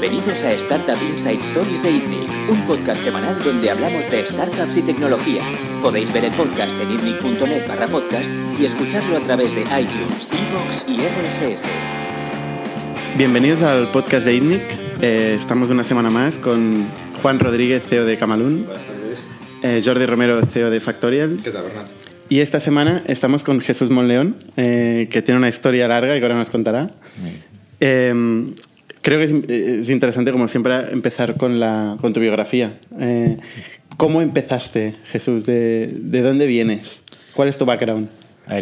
[0.00, 4.82] Bienvenidos a Startup Inside Stories de ITNIC, un podcast semanal donde hablamos de startups y
[4.82, 5.42] tecnología.
[5.82, 8.30] Podéis ver el podcast en itnic.net barra podcast
[8.60, 11.66] y escucharlo a través de iTunes, iVoox y RSS.
[13.16, 14.62] Bienvenidos al podcast de ITNIC.
[15.02, 16.86] Eh, estamos una semana más con
[17.20, 18.68] Juan Rodríguez, CEO de Camalún.
[19.64, 21.40] Eh, Jordi Romero, CEO de Factorial.
[21.42, 21.88] ¿Qué tal, Bernat?
[22.28, 26.24] Y esta semana estamos con Jesús Monleón, eh, que tiene una historia larga y que
[26.24, 26.88] ahora nos contará.
[27.80, 28.46] Eh,
[29.08, 32.78] creo que es, es interesante, como siempre, empezar con, la, con tu biografía.
[33.00, 33.38] Eh,
[33.96, 35.46] ¿Cómo empezaste, Jesús?
[35.46, 37.00] ¿De, ¿De dónde vienes?
[37.34, 38.10] ¿Cuál es tu background?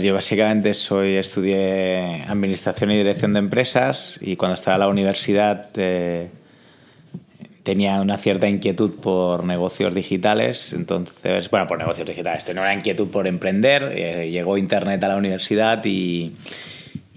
[0.01, 5.67] Yo básicamente soy, estudié Administración y Dirección de Empresas y cuando estaba en la universidad
[5.77, 6.31] eh,
[7.65, 10.73] tenía una cierta inquietud por negocios digitales.
[10.73, 13.93] Entonces, bueno, por negocios digitales, tenía una inquietud por emprender.
[13.97, 16.35] eh, llegó Internet a la universidad y,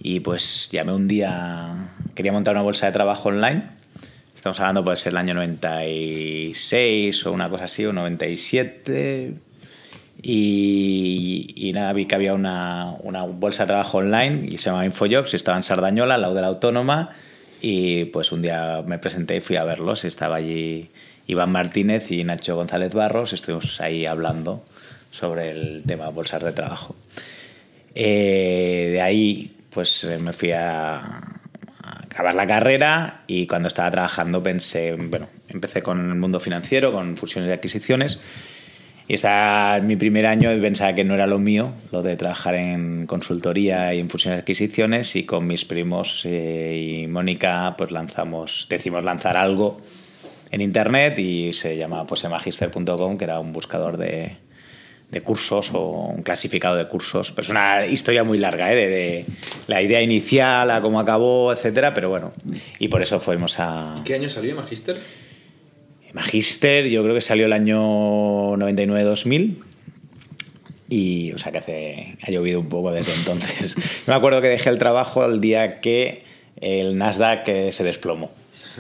[0.01, 3.63] y pues llamé un día, quería montar una bolsa de trabajo online.
[4.35, 9.33] Estamos hablando, puede ser el año 96 o una cosa así, o 97.
[10.21, 15.33] Y, nada, vi que había una, una bolsa de trabajo online y se llamaba Infojobs
[15.33, 17.09] y estaba en Sardañola, al lado de la Autónoma.
[17.61, 20.05] Y pues un día me presenté y fui a verlos.
[20.05, 20.89] Estaba allí
[21.27, 23.33] Iván Martínez y Nacho González Barros.
[23.33, 24.63] Estuvimos ahí hablando
[25.11, 26.95] sobre el tema bolsas de trabajo.
[27.95, 31.21] Eh, de ahí pues eh, me fui a,
[32.19, 37.15] acabar la carrera y cuando estaba trabajando pensé, bueno, empecé con el mundo financiero, con
[37.15, 38.19] fusiones y adquisiciones.
[39.07, 42.55] Y estaba mi primer año y pensaba que no era lo mío, lo de trabajar
[42.55, 45.15] en consultoría y en fusiones y adquisiciones.
[45.15, 49.81] Y con mis primos eh, y Mónica, pues lanzamos, decimos lanzar algo
[50.51, 54.37] en internet y se llama pues, emagister.com, que era un buscador de,
[55.11, 57.31] de cursos o un clasificado de cursos.
[57.31, 58.75] Pero es una historia muy larga, ¿eh?
[58.75, 59.25] de, de
[59.67, 61.93] la idea inicial a cómo acabó, etcétera.
[61.93, 62.33] Pero bueno,
[62.79, 63.95] y por eso fuimos a.
[64.05, 64.97] ¿Qué año salió Magister?
[66.13, 69.55] Magister, yo creo que salió el año 99-2000.
[70.91, 73.75] Y, o sea, que hace, ha llovido un poco desde entonces.
[74.07, 76.23] me acuerdo que dejé el trabajo el día que
[76.61, 78.31] el Nasdaq eh, se desplomó.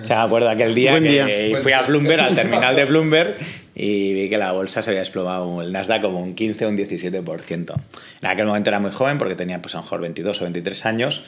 [0.01, 1.61] O sea, me acuerdo aquel día Buen que día.
[1.61, 3.35] fui a Bloomberg, al terminal de Bloomberg,
[3.81, 6.77] y vi que la bolsa se había desplomado, el Nasdaq como un 15 o un
[6.77, 7.81] 17%.
[8.21, 10.85] En aquel momento era muy joven porque tenía pues a lo mejor 22 o 23
[10.85, 11.23] años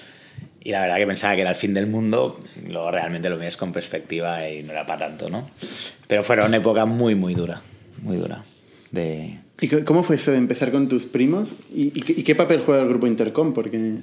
[0.59, 3.55] y la verdad que pensaba que era el fin del mundo, luego realmente lo miras
[3.55, 5.49] con perspectiva y no era para tanto, ¿no?
[6.07, 7.61] Pero fueron una época muy, muy dura,
[8.01, 8.43] muy dura.
[8.91, 9.39] De...
[9.61, 11.53] ¿Y cómo fue eso de empezar con tus primos?
[11.73, 13.53] ¿Y, y qué, y qué papel juega el grupo Intercom?
[13.53, 13.99] Porque...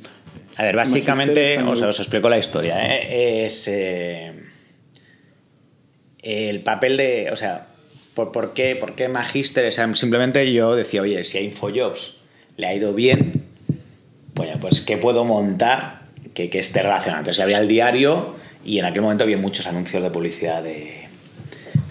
[0.57, 2.97] A ver, básicamente, o sea, os explico la historia.
[2.97, 3.45] ¿eh?
[3.45, 4.33] Es eh,
[6.23, 7.69] el papel de, o sea,
[8.19, 9.65] ¿por, por qué, ¿por qué Magister?
[9.69, 12.15] O sea, simplemente yo decía, oye, si a Infojobs
[12.56, 13.45] le ha ido bien,
[14.34, 16.03] pues, pues ¿qué puedo montar
[16.34, 17.21] que, que esté relacionado?
[17.21, 18.34] Entonces abría el diario
[18.65, 21.06] y en aquel momento había muchos anuncios de publicidad de...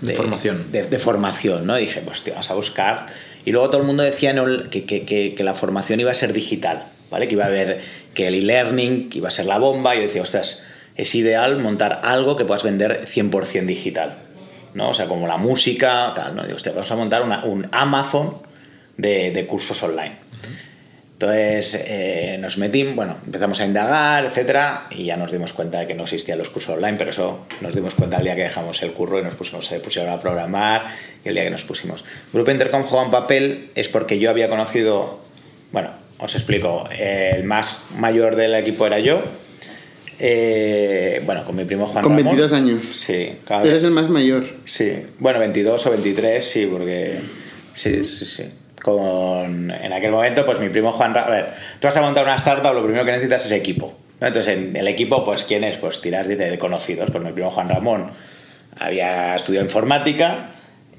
[0.01, 0.69] De formación.
[0.71, 1.77] De, de formación, ¿no?
[1.79, 3.07] Y dije, pues te vas a buscar.
[3.45, 4.35] Y luego todo el mundo decía
[4.69, 7.27] que, que- que- que la formación iba a ser digital, ¿vale?
[7.29, 7.79] Que iba a haber
[8.13, 9.95] que el e-learning, que iba a ser la bomba.
[9.95, 10.61] Y yo decía, ostras,
[10.97, 14.17] es ideal montar algo que puedas vender 100% digital,
[14.73, 14.89] ¿no?
[14.89, 16.43] O sea, como la música, tal, ¿no?
[16.43, 18.37] Digo, hostia, vamos a montar un Amazon
[18.97, 20.27] de, de cursos online.
[21.17, 25.87] Entonces eh, nos metimos, bueno, empezamos a indagar, etcétera, y ya nos dimos cuenta de
[25.87, 28.83] que no existían los cursos online, pero eso nos dimos cuenta el día que dejamos
[28.83, 30.85] el curro y nos pusimos, pusieron a programar,
[31.25, 32.05] el día que nos pusimos.
[32.31, 35.19] Grupo Intercom juega un papel es porque yo había conocido,
[35.71, 35.89] bueno,
[36.19, 39.23] os explico, el más mayor del equipo era yo,
[40.19, 42.35] eh, bueno, con mi primo Juan Con Ramón.
[42.35, 42.85] 22 años.
[42.85, 44.45] Sí, cada Eres el más mayor.
[44.65, 47.19] Sí, bueno, 22 o 23, sí, porque.
[47.73, 48.43] Sí, sí, sí.
[48.81, 51.13] Con, en aquel momento, pues mi primo Juan.
[51.13, 51.45] Ra- A ver,
[51.79, 53.95] tú vas a montar una startup, lo primero que necesitas es equipo.
[54.19, 54.27] ¿no?
[54.27, 55.77] Entonces, en el equipo, pues, ¿quién es?
[55.77, 57.11] Pues tiras de, conocidos.
[57.11, 58.11] Pues mi primo Juan Ramón
[58.79, 60.51] había estudiado informática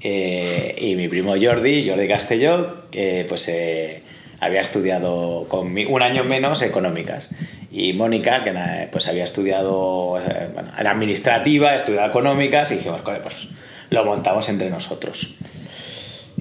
[0.02, 2.84] eh, y mi primo Jordi, Jordi Castelló,
[3.28, 4.02] pues eh,
[4.40, 7.28] había estudiado con mi- un año menos económicas.
[7.70, 8.52] Y Mónica, que
[8.90, 13.48] pues había estudiado, eh, bueno, era administrativa, estudiaba económicas, y dijimos, "Joder, pues
[13.90, 15.34] lo montamos entre nosotros.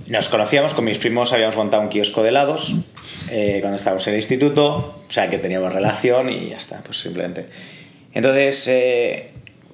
[0.07, 2.75] Nos conocíamos, con mis primos habíamos montado un kiosco de helados
[3.29, 6.99] eh, cuando estábamos en el instituto, o sea que teníamos relación y ya está, pues
[6.99, 7.47] simplemente.
[8.13, 9.31] Entonces, eh,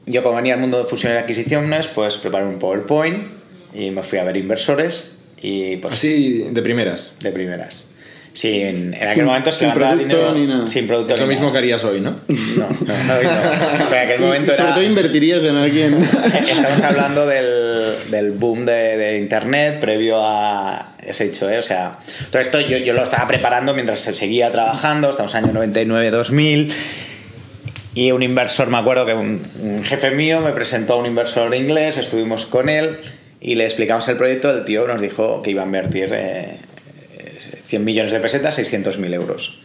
[0.07, 3.27] yo como venía al mundo de fusiones y adquisiciones, pues preparé un PowerPoint
[3.75, 7.11] y me fui a ver inversores y pues Así de primeras.
[7.19, 7.91] de primeras.
[8.33, 10.67] Sí, en, aquel Sin- momento sin producto dinero ni nada.
[10.67, 11.51] sin producto Es lo mismo nada.
[11.53, 12.15] que harías hoy, ¿no?
[12.27, 12.79] No, no, no, no.
[13.89, 14.73] Pero en aquel momento y sobre era...
[14.75, 16.03] todo invertirías en alguien.
[16.03, 21.59] Estamos hablando del, del boom de, de Internet previo a ese hecho, ¿eh?
[21.59, 21.99] O sea,
[22.31, 25.71] todo esto yo, yo lo estaba preparando mientras se seguía trabajando, estamos en el año
[25.71, 26.71] 99-2000.
[27.95, 31.53] Y un inversor, me acuerdo que un, un jefe mío me presentó a un inversor
[31.53, 32.97] inglés, estuvimos con él
[33.39, 34.49] y le explicamos el proyecto.
[34.49, 36.57] El tío nos dijo que iba a invertir eh,
[37.73, 39.57] 100 millones de pesetas, 600 mil euros.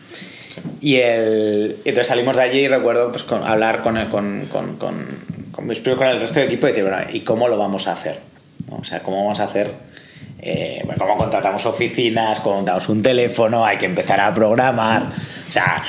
[0.81, 4.77] Y el, entonces salimos de allí y recuerdo pues, con, hablar con, el, con, con,
[4.79, 5.19] con,
[5.53, 7.87] con, mis primos, con el resto del equipo y decir, bueno, ¿y cómo lo vamos
[7.87, 8.19] a hacer?
[8.67, 8.77] ¿No?
[8.77, 9.73] O sea, ¿cómo vamos a hacer?
[10.41, 12.41] Eh, bueno, ¿Cómo contratamos oficinas?
[12.41, 13.63] ¿Cómo montamos un teléfono?
[13.63, 15.03] Hay que empezar a programar.
[15.47, 15.83] O sea,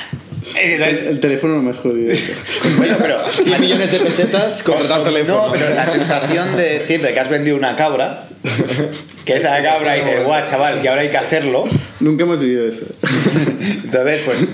[0.60, 2.14] el, el, teléfono no me has jodido.
[2.76, 5.46] bueno, pero 100 millones de pesetas contratar teléfono.
[5.46, 8.26] No, pero la sensación de decir de que has vendido una cabra,
[9.24, 11.64] que esa cabra y de guau, chaval, que ahora hay que hacerlo.
[12.00, 12.86] Nunca hemos vivido eso.
[13.84, 14.48] entonces, pues,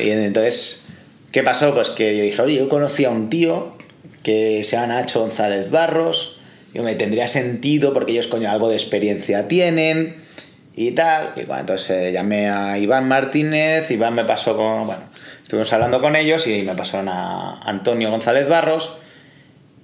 [0.00, 0.84] entonces,
[1.32, 1.74] ¿qué pasó?
[1.74, 3.76] Pues que yo dije, oye, yo conocí a un tío
[4.22, 6.38] que se llama Nacho González Barros,
[6.72, 10.16] yo me tendría sentido porque ellos, coño, algo de experiencia tienen
[10.74, 11.32] y tal.
[11.36, 15.02] Y bueno, entonces eh, llamé a Iván Martínez, Iván me pasó con, bueno,
[15.42, 18.92] estuvimos hablando con ellos y me pasaron a Antonio González Barros.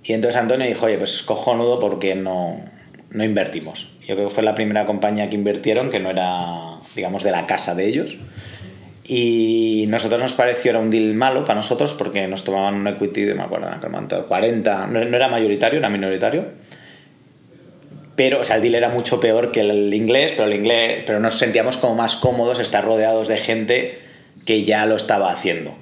[0.05, 2.59] Y entonces Antonio dijo, oye, pues es cojonudo porque no,
[3.11, 3.89] no invertimos.
[4.07, 7.47] Yo creo que fue la primera compañía que invirtieron que no era, digamos, de la
[7.47, 8.17] casa de ellos.
[9.05, 13.23] Y nosotros nos pareció era un deal malo para nosotros porque nos tomaban un equity
[13.23, 16.45] de, me acuerdo, no 40, no, era mayoritario, era minoritario.
[18.17, 21.21] Pero, o sea, el deal era mucho peor que el inglés, pero el inglés, pero
[21.21, 23.99] nos sentíamos como más cómodos estar rodeados de gente
[24.45, 25.75] que ya lo estaba haciendo.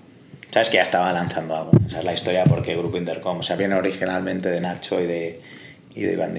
[0.50, 0.68] ¿Sabes?
[0.68, 1.72] Que ya estaba lanzando algo.
[1.86, 5.40] Esa es la historia porque Grupo Intercom, o viene originalmente de Nacho y de,
[5.94, 6.34] y de Iván.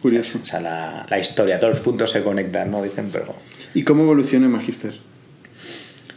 [0.00, 0.40] Curioso.
[0.42, 2.82] O sea, la, la, historia, todos los puntos se conectan, ¿no?
[2.82, 3.34] Dicen, pero...
[3.74, 4.94] ¿Y cómo evoluciona Magister?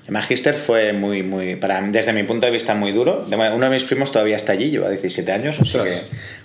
[0.08, 3.26] El Magister fue muy, muy, para, desde mi punto de vista, muy duro.
[3.28, 5.92] Uno de mis primos todavía está allí, lleva 17 años, así que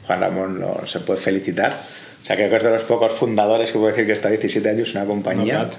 [0.06, 1.79] Juan Ramón lo, se puede felicitar.
[2.23, 4.69] O sea, creo que es de los pocos fundadores que puedo decir que está 17
[4.69, 5.65] años en una compañía.
[5.65, 5.71] No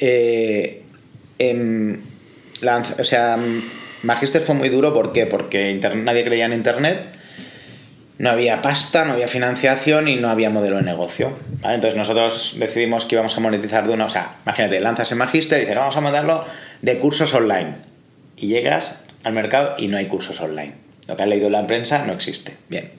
[0.00, 0.82] eh,
[1.38, 2.02] en,
[2.60, 3.38] la, o sea,
[4.02, 5.26] Magister fue muy duro, ¿por qué?
[5.26, 6.98] Porque nadie creía en Internet,
[8.18, 11.32] no había pasta, no había financiación y no había modelo de negocio.
[11.64, 14.06] Entonces nosotros decidimos que íbamos a monetizar de una...
[14.06, 16.44] O sea, imagínate, lanzas en Magister y dices, vamos a mandarlo
[16.82, 17.76] de cursos online.
[18.36, 20.74] Y llegas al mercado y no hay cursos online.
[21.06, 22.56] Lo que has leído en la prensa no existe.
[22.68, 22.90] Bien.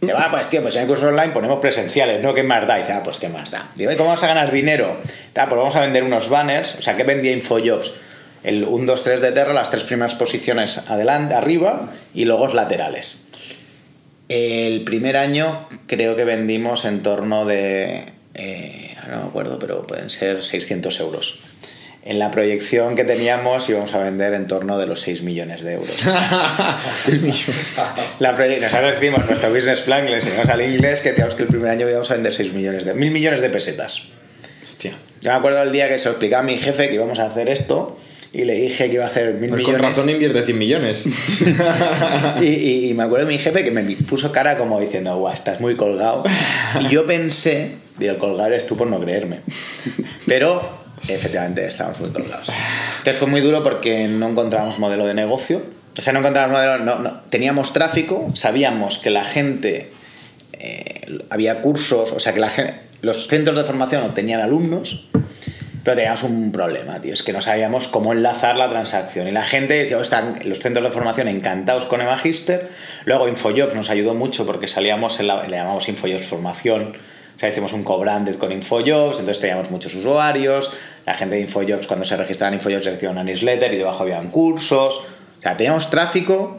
[0.00, 2.32] Dice, va, pues tío, pues si hay cursos online ponemos presenciales, ¿no?
[2.32, 2.78] ¿Qué más da?
[2.78, 3.70] Y dice, ah, pues qué más da.
[3.74, 4.96] Digo, ¿y cómo vamos a ganar dinero?
[5.36, 6.76] Ah, pues vamos a vender unos banners.
[6.76, 7.92] O sea, ¿qué vendía Infojobs?
[8.44, 13.18] El 1, 2, 3 de Terra, las tres primeras posiciones adelante, arriba y logos laterales.
[14.30, 18.04] El primer año creo que vendimos en torno de,
[18.34, 21.40] eh, no me acuerdo, pero pueden ser 600 euros.
[22.04, 25.72] En la proyección que teníamos íbamos a vender en torno de los 6 millones de
[25.72, 26.04] euros.
[28.20, 31.70] la nosotros decimos nuestro business plan, le enseñamos al inglés que teníamos que el primer
[31.70, 32.94] año íbamos a vender 6 millones de...
[32.94, 34.04] mil millones de pesetas.
[34.62, 34.92] Hostia.
[35.22, 37.26] Yo me acuerdo el día que se lo explicaba a mi jefe que íbamos a
[37.26, 37.98] hacer esto
[38.32, 39.80] y le dije que iba a hacer mil Pues millones.
[39.80, 41.06] con razón invierte 100 millones.
[42.40, 45.32] y, y, y me acuerdo de mi jefe que me puso cara como diciendo, guau,
[45.34, 46.22] estás muy colgado.
[46.80, 49.40] Y yo pensé, digo, colgar eres tú por no creerme.
[50.26, 50.62] Pero
[51.08, 52.48] efectivamente estábamos muy colgados.
[52.98, 55.62] Entonces fue muy duro porque no encontrábamos modelo de negocio.
[55.98, 57.20] O sea, no encontrábamos modelo, no, no.
[57.30, 59.90] teníamos tráfico, sabíamos que la gente,
[60.52, 65.08] eh, había cursos, o sea, que la gente, los centros de formación obtenían alumnos,
[65.82, 69.28] pero teníamos un problema, tío, es que no sabíamos cómo enlazar la transacción.
[69.28, 72.68] Y la gente decía, oh, están los centros de formación encantados con el Magister.
[73.06, 76.94] Luego Infojobs nos ayudó mucho porque salíamos, en la, le llamamos Infojobs Formación,
[77.36, 80.70] o sea, hicimos un co-branded con Infojobs, entonces teníamos muchos usuarios.
[81.06, 84.98] La gente de Infojobs, cuando se registraban Infojobs, recibía una newsletter y debajo habían cursos.
[85.38, 86.58] O sea, teníamos tráfico,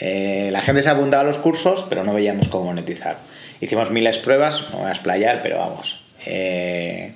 [0.00, 3.18] eh, la gente se apuntaba a los cursos, pero no veíamos cómo monetizar.
[3.60, 6.02] Hicimos miles de pruebas, no voy a explayar, pero vamos.
[6.24, 7.14] Eh,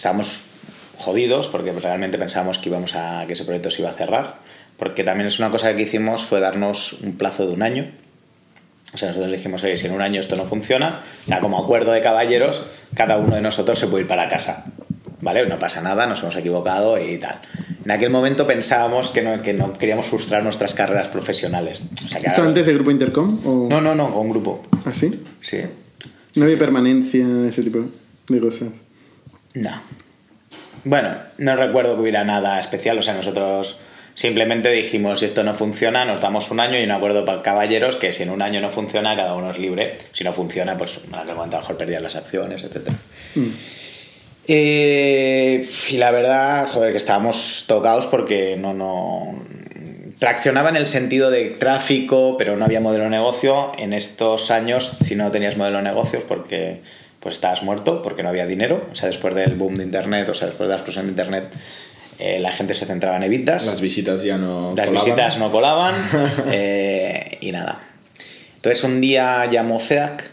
[0.00, 0.40] estábamos
[0.96, 4.36] jodidos porque realmente pensábamos que íbamos a que ese proyecto se iba a cerrar
[4.78, 7.90] porque también es una cosa que hicimos fue darnos un plazo de un año.
[8.94, 11.62] O sea nosotros dijimos oye si en un año esto no funciona o sea como
[11.62, 12.62] acuerdo de caballeros
[12.94, 14.64] cada uno de nosotros se puede ir para casa
[15.20, 17.38] vale no pasa nada nos hemos equivocado y tal
[17.84, 21.80] en aquel momento pensábamos que no, que no queríamos frustrar nuestras carreras profesionales.
[22.04, 23.38] O sea, que ¿Esto ahora- antes de Grupo Intercom?
[23.44, 23.68] O...
[23.68, 24.62] no no no con grupo.
[24.84, 25.22] ¿Ah, sí?
[25.40, 25.58] sí.
[26.36, 27.86] No había permanencia, ese tipo
[28.28, 28.68] de cosas.
[29.54, 29.82] No.
[30.84, 33.78] Bueno, no recuerdo que hubiera nada especial, o sea, nosotros
[34.14, 37.96] simplemente dijimos, si esto no funciona, nos damos un año y un acuerdo para caballeros
[37.96, 39.96] que si en un año no funciona, cada uno es libre.
[40.12, 42.88] Si no funciona, pues en aquel momento a lo mejor perdían las acciones, etc.
[44.46, 49.42] Eh, y la verdad, joder, que estábamos tocados porque no, no...
[50.18, 53.72] Traccionaba en el sentido de tráfico, pero no había modelo de negocio.
[53.78, 56.82] En estos años, si no tenías modelo de negocios, porque
[57.20, 58.88] pues estabas muerto, porque no había dinero.
[58.90, 61.52] O sea, después del boom de Internet, o sea, después de la explosión de Internet,
[62.18, 63.66] eh, la gente se centraba en evitas.
[63.66, 65.04] Las visitas ya no Las colaban.
[65.06, 65.94] visitas no colaban
[66.50, 67.80] eh, y nada.
[68.56, 70.30] Entonces un día llamó CEAC,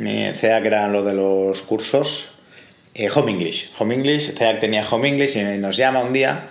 [0.00, 2.28] eh, CEAC era lo de los cursos,
[2.94, 3.70] eh, Home English.
[3.78, 6.46] Home English, CEAC tenía Home English y nos llama un día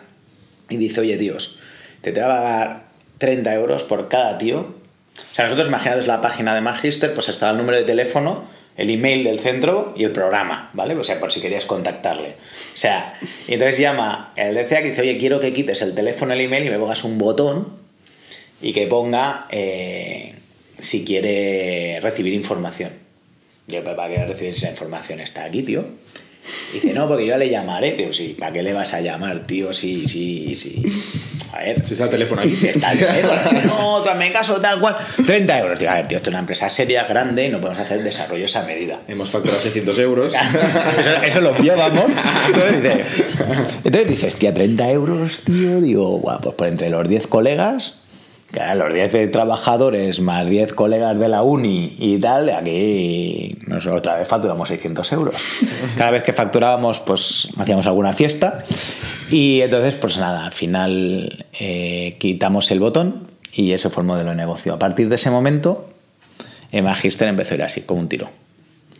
[0.69, 1.57] y dice, oye tíos,
[2.01, 2.83] te te va a pagar
[3.17, 4.59] 30 euros por cada tío.
[4.59, 8.45] O sea, nosotros imaginados la página de Magister, pues estaba el número de teléfono,
[8.77, 10.95] el email del centro y el programa, ¿vale?
[10.95, 12.29] O sea, por si querías contactarle.
[12.29, 16.33] O sea, y entonces llama el CEAC y dice, oye, quiero que quites el teléfono,
[16.33, 17.67] el email y me pongas un botón
[18.61, 20.33] y que ponga eh,
[20.79, 22.91] si quiere recibir información.
[23.67, 25.19] Yo, "¿Pero ¿para qué recibir esa información?
[25.19, 25.85] Está aquí, tío.
[26.71, 27.93] Y dice, no, porque yo le llamaré.
[27.93, 29.71] Digo, sí, ¿para qué le vas a llamar, tío?
[29.73, 30.81] Sí, sí, sí.
[31.53, 31.85] A ver.
[31.85, 32.57] Si está el teléfono aquí.
[32.67, 33.61] Está el teléfono.
[33.65, 34.97] No, hazme caso, tal cual.
[35.25, 35.79] 30 euros.
[35.79, 38.55] Digo, a ver, tío, esto es una empresa seria, grande, y no podemos hacer desarrollos
[38.55, 38.99] a medida.
[39.07, 40.33] Hemos facturado 600 euros.
[40.99, 42.05] eso, eso lo llevamos.
[42.47, 43.05] Entonces, dice-
[43.83, 45.79] entonces dices, tía, 30 euros, tío.
[45.81, 47.95] Digo, guau, pues por entre los 10 colegas,
[48.75, 54.17] los 10 de trabajadores más 10 colegas de la uni y tal, aquí nos- otra
[54.17, 55.35] vez facturamos 600 euros.
[55.97, 58.63] Cada vez que facturábamos, pues hacíamos alguna fiesta.
[59.31, 64.29] Y entonces, pues nada, al final eh, quitamos el botón y ese fue el modelo
[64.31, 64.73] de negocio.
[64.73, 65.89] A partir de ese momento,
[66.71, 68.29] Magister empezó a ir así, como un tiro.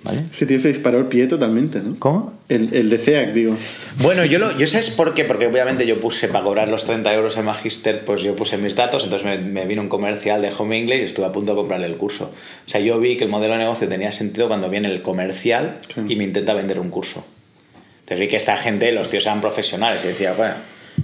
[0.04, 0.24] ¿Vale?
[0.34, 1.96] Ese tío se disparó el pie totalmente, ¿no?
[1.98, 2.34] ¿Cómo?
[2.50, 3.56] El, el de CEAC, digo.
[4.00, 6.84] Bueno, yo, lo, yo sé es por qué, porque obviamente yo puse para cobrar los
[6.84, 10.42] 30 euros en Magister, pues yo puse mis datos, entonces me, me vino un comercial
[10.42, 12.26] de Home English y estuve a punto de comprarle el curso.
[12.68, 15.78] O sea, yo vi que el modelo de negocio tenía sentido cuando viene el comercial
[15.94, 16.12] Claro.
[16.12, 17.26] y me intenta vender un curso.
[18.02, 20.56] Entonces vi que esta gente, los tíos eran profesionales y decía, bueno,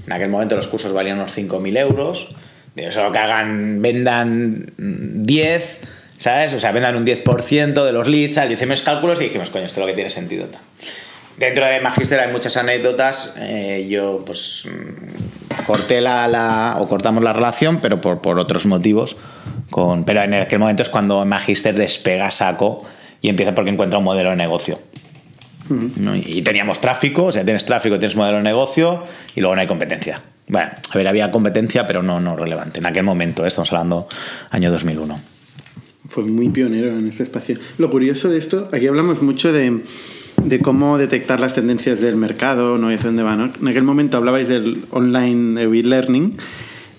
[0.05, 2.27] en aquel momento los cursos valían unos 5.000 euros,
[2.75, 5.77] digo, solo que hagan, vendan mm, 10,
[6.19, 6.53] ¿sabes?
[6.53, 8.51] O sea, vendan un 10% de los leads, tal.
[8.51, 10.45] y hicimos cálculos y dijimos, coño, esto es lo que tiene sentido.
[11.37, 13.33] Dentro de Magister hay muchas anécdotas.
[13.37, 18.65] eh, yo, pues, mm, corté la, la- o cortamos la relación, pero por, por otros
[18.67, 19.15] motivos.
[19.71, 22.83] Con, pero en aquel momento es cuando Magister despega saco
[23.21, 24.79] y empieza porque encuentra un modelo de negocio.
[25.69, 26.15] ¿no?
[26.15, 29.03] Y teníamos tráfico, o sea, tienes tráfico, tienes modelo de negocio
[29.35, 30.21] y luego no hay competencia.
[30.47, 32.79] Bueno, a ver, había competencia, pero no, no relevante.
[32.79, 33.47] En aquel momento, ¿eh?
[33.49, 34.07] estamos hablando
[34.49, 35.19] año 2001.
[36.09, 37.57] Fue muy pionero en este espacio.
[37.77, 39.79] Lo curioso de esto, aquí hablamos mucho de,
[40.43, 42.91] de cómo detectar las tendencias del mercado, ¿no?
[42.91, 43.51] Y hacia dónde va, ¿no?
[43.61, 46.35] En aquel momento hablabais del online e-learning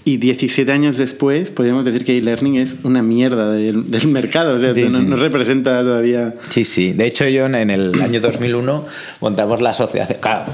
[0.05, 4.59] y 17 años después podríamos decir que e-learning es una mierda del, del mercado, o
[4.61, 5.05] sea, Sí, no, sí.
[5.07, 6.37] no representa todavía...
[6.49, 6.93] Sí, sí.
[6.93, 8.87] De hecho, yo en- en el año 2001
[9.21, 10.45] montamos la asociación, claro,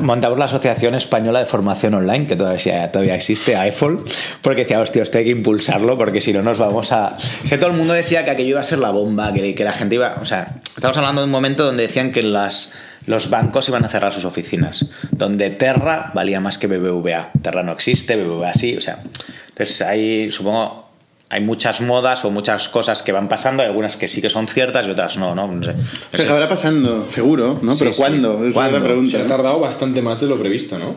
[0.00, 4.04] montamos la Asociación Española de Formación Online, que todavía, todavía existe, AEFOL,
[4.42, 7.16] porque decía, hostia, esto hay que impulsarlo, porque si no nos vamos a...
[7.48, 9.72] Que todo el mundo decía que aquello iba a ser la bomba, que, que la
[9.72, 10.16] gente iba...
[10.20, 12.72] O sea, estamos hablando de un momento donde decían que las...
[13.06, 17.30] Los bancos iban a cerrar sus oficinas, donde Terra valía más que BBVA.
[17.40, 18.98] Terra no existe, BBVA sí, o sea.
[19.48, 20.89] Entonces ahí supongo
[21.30, 24.48] hay muchas modas o muchas cosas que van pasando, hay algunas que sí que son
[24.48, 25.46] ciertas y otras no, ¿no?
[25.46, 25.70] No sé.
[26.12, 27.72] O sea, acabará pasando, seguro, ¿no?
[27.72, 28.00] Sí, Pero sí.
[28.00, 28.44] ¿cuándo?
[28.44, 28.78] Es ¿Cuándo?
[28.78, 29.10] la pregunta.
[29.18, 30.96] Se ha tardado bastante más de lo previsto, ¿no?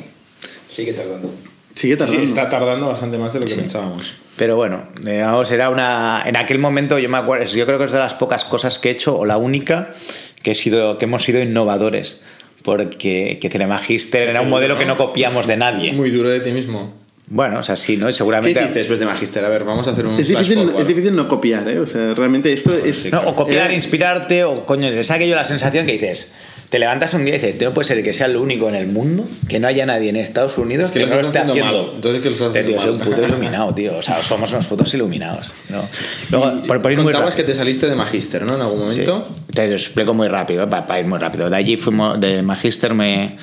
[0.68, 1.32] Sigue tardando.
[1.76, 2.24] Sigue Sí, tardando.
[2.24, 4.14] está tardando bastante más de lo que pensábamos.
[4.36, 6.24] Pero bueno, digamos, era una.
[6.26, 8.90] En aquel momento yo me acuerdo, yo creo que es de las pocas cosas que
[8.90, 9.92] he hecho, o la única,
[10.42, 12.22] que, he sido, que hemos sido innovadores.
[12.64, 15.94] Porque que Cinemagister era un modelo que no copiamos de nadie.
[15.94, 16.94] Muy duro de ti mismo.
[17.36, 18.06] Bueno, o sea, sí, ¿no?
[18.08, 18.60] Y ¿Qué seguramente.
[18.60, 19.44] hiciste después de Magister?
[19.44, 20.82] A ver, vamos a hacer un Es difícil, forward.
[20.82, 21.80] es difícil no copiar, ¿eh?
[21.80, 22.96] O sea, realmente esto es...
[23.00, 26.32] sí, No, o copiar, Era- inspirarte, o coño, es aquello la sensación que dices.
[26.70, 28.76] Te levantas un día y dices, "Tío, no puede ser que sea el único en
[28.76, 31.28] el mundo, que no haya nadie en Estados Unidos Es que que, lo no lo
[31.28, 31.84] esté haciendo haciendo.
[31.88, 31.96] mal.
[31.96, 33.98] Entonces, ¿qué lo estás Tío, haciendo soy un puto iluminado, tío.
[33.98, 35.52] O sea, somos unos putos iluminados.
[35.70, 35.88] ¿no?
[36.32, 37.54] Luego, por, por ir muy Contabas que rápido.
[37.54, 38.56] te saliste de Magister, ¿no?
[38.56, 39.02] En algún Sí.
[39.02, 39.30] momento.
[39.54, 41.50] Te lo explico muy rápido, para, ir muy rápido.
[41.50, 43.38] De allí fuimos, de Magister me,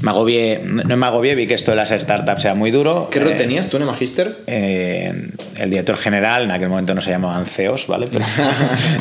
[0.00, 3.08] me agobié, no me agobié, vi que esto de las startups era muy duro.
[3.10, 4.38] ¿Qué rol Eh, tenías tú en Magister?
[4.46, 5.12] eh,
[5.58, 8.08] el director general, en aquel momento no se llamaban CEOs, ¿vale?
[8.10, 8.24] Pero,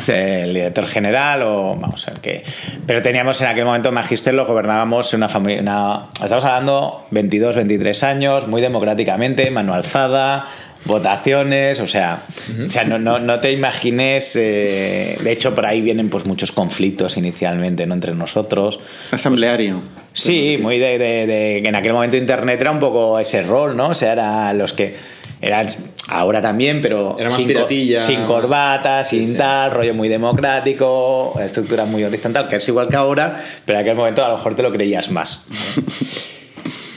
[0.04, 2.44] sea, el director general o vamos a ver qué.
[2.86, 7.56] Pero teníamos en aquel momento Magister, lo gobernábamos en una familia, una- estamos hablando 22,
[7.56, 10.48] 23 años, muy democráticamente, mano alzada,
[10.86, 12.24] votaciones, o sea,
[12.68, 16.52] o sea no, no, no te imagines, eh, de hecho por ahí vienen pues muchos
[16.52, 17.94] conflictos inicialmente, ¿no?
[17.94, 18.80] Entre nosotros.
[19.12, 19.82] Asambleario.
[20.14, 23.76] Sí, muy de, de- de- que en aquel momento Internet era un poco ese rol,
[23.76, 23.90] ¿no?
[23.90, 24.96] O sea, era los que
[25.42, 25.68] eran
[26.08, 29.34] ahora también, pero Era más sin, piratilla, sin corbata, sin sí.
[29.36, 33.96] tal, rollo muy democrático, estructura muy horizontal, que es igual que ahora, pero en aquel
[33.96, 35.46] momento a lo mejor te lo creías más.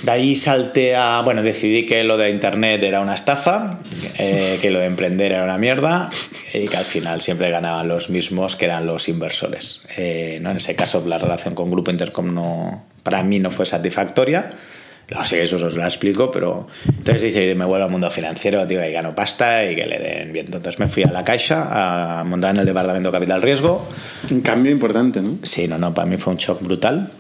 [0.07, 1.21] De ahí salté a.
[1.23, 3.81] Bueno, decidí que lo de internet era una estafa,
[4.19, 6.11] eh, que lo de emprender era una mierda
[6.55, 9.83] y que al final siempre ganaban los mismos que eran los inversores.
[9.97, 10.53] Eh, ¿no?
[10.53, 14.51] En ese caso, la relación con Grupo Intercom no, para mí no fue satisfactoria.
[15.11, 18.87] No, sí, eso os lo explico, pero entonces dice, me vuelvo al mundo financiero, tío,
[18.87, 20.47] y gano pasta y que le den bien.
[20.47, 23.89] Entonces me fui a la Caixa a montar en el departamento Capital Riesgo.
[24.31, 25.39] Un cambio importante, ¿no?
[25.43, 27.11] Sí, no, no, para mí fue un shock brutal.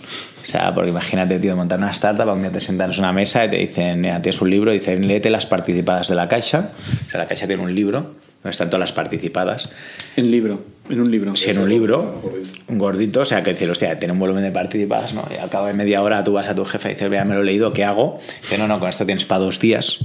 [0.46, 3.44] O sea, porque imagínate, tío, montar una startup, un día te sientan en una mesa
[3.44, 6.70] y te dicen, mira, tienes un libro, y dicen, léete las participadas de la Caixa.
[7.04, 9.70] O sea, la Caixa tiene un libro donde están todas las participadas.
[10.14, 11.34] En libro, en un libro.
[11.34, 12.22] Sí, en un libro,
[12.68, 15.26] un gordito, o sea, que decir, hostia, tiene un volumen de participadas, ¿no?
[15.34, 17.34] Y al cabo de media hora tú vas a tu jefe y dices, vea, me
[17.34, 18.20] lo he leído, ¿qué hago?
[18.42, 19.98] Dice, no, no, con esto tienes para dos días.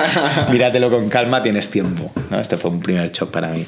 [0.50, 2.10] Míratelo con calma, tienes tiempo.
[2.30, 2.40] ¿no?
[2.40, 3.66] Este fue un primer shock para mí.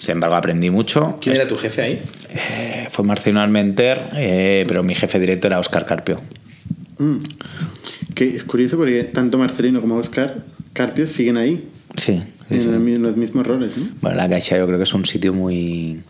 [0.00, 1.18] Sin embargo, aprendí mucho.
[1.20, 2.02] ¿Quién era tu jefe ahí?
[2.30, 6.18] Eh, fue Marcelino Almenter, eh, pero mi jefe directo era Oscar Carpio.
[6.96, 7.18] Mm.
[8.14, 10.42] Que es curioso porque tanto Marcelino como Oscar
[10.72, 11.68] Carpio siguen ahí.
[11.98, 12.22] Sí.
[12.48, 12.96] sí, en, sí.
[12.96, 13.90] los mismos roles, ¿no?
[14.00, 16.00] Bueno, la Caixa yo creo que es un sitio muy...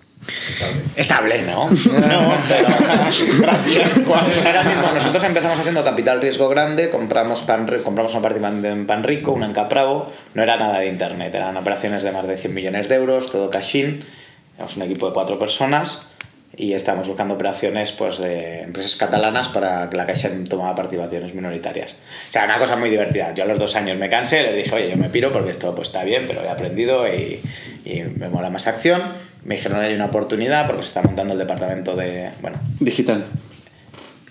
[0.96, 1.70] Estable, ¿no?
[1.70, 2.68] No, pero
[3.40, 4.00] gracias.
[4.44, 9.02] Ahora mismo nosotros empezamos haciendo capital riesgo grande, compramos pan, compramos una participación en Pan
[9.02, 12.54] Rico, una en Capravo, no era nada de internet, eran operaciones de más de 100
[12.54, 14.04] millones de euros, todo cash-in,
[14.56, 16.06] éramos un equipo de cuatro personas
[16.56, 21.96] y estábamos buscando operaciones pues, de empresas catalanas para que la Caixa tomara participaciones minoritarias.
[22.28, 23.32] O sea, una cosa muy divertida.
[23.34, 25.74] Yo a los dos años me cansé, les dije, oye, yo me piro porque esto
[25.74, 27.40] pues, está bien, pero he aprendido y,
[27.84, 29.29] y me mola más acción.
[29.44, 32.30] Me dijeron, hay una oportunidad porque se está montando el departamento de...
[32.42, 33.24] Bueno, Digital.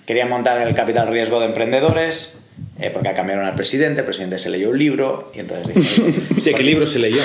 [0.05, 2.37] querían montar el capital riesgo de emprendedores
[2.79, 6.23] eh, porque cambiaron al presidente, el presidente se leyó un libro y entonces dije, "Oye,
[6.37, 7.21] Hostia, ¿qué libro se leyó?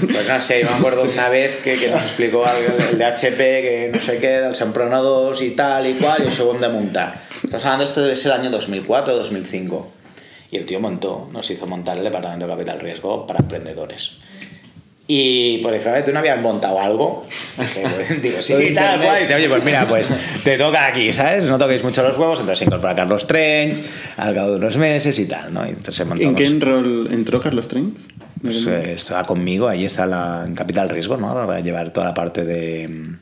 [0.00, 3.04] pues no sé, yo me acuerdo una vez que, que nos explicó algo el de
[3.04, 6.66] HP, que no sé qué, del Semprona 2 y tal y cual, y el segundo
[6.68, 7.22] de montar.
[7.42, 9.92] Estamos hablando de esto debe ser el año 2004 o 2005.
[10.50, 14.18] Y el tío montó, nos hizo montar el departamento de capital riesgo para emprendedores.
[15.08, 17.26] Y por ejemplo, ¿tú no habías montado algo?
[17.56, 19.00] Pues, digo, sí, y tal, internet.
[19.02, 19.22] guay.
[19.22, 20.08] Dice, Oye, pues mira, pues
[20.42, 21.44] te toca aquí, ¿sabes?
[21.44, 23.82] No toquéis mucho los huevos, entonces se incorpora Carlos Trench
[24.16, 25.66] al cabo de unos meses y tal, ¿no?
[25.66, 26.40] Y entonces montamos...
[26.40, 28.00] ¿En qué rol entró Carlos Trains?
[28.40, 31.32] Pues, eh, estaba conmigo, ahí está la, en Capital Riesgo, ¿no?
[31.34, 32.88] Para llevar toda la parte de...
[32.88, 33.18] mm,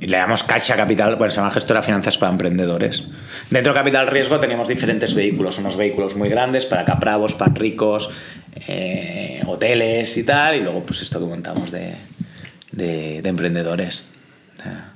[0.00, 3.04] y le damos Caixa Capital, bueno, se llama Gestora de Finanzas para Emprendedores.
[3.50, 8.10] Dentro de Capital Riesgo teníamos diferentes vehículos, unos vehículos muy grandes para capravos, pan ricos,
[8.54, 11.94] eh, hoteles y tal, y luego pues esto que montamos de,
[12.70, 14.04] de, de emprendedores.
[14.58, 14.92] O sea,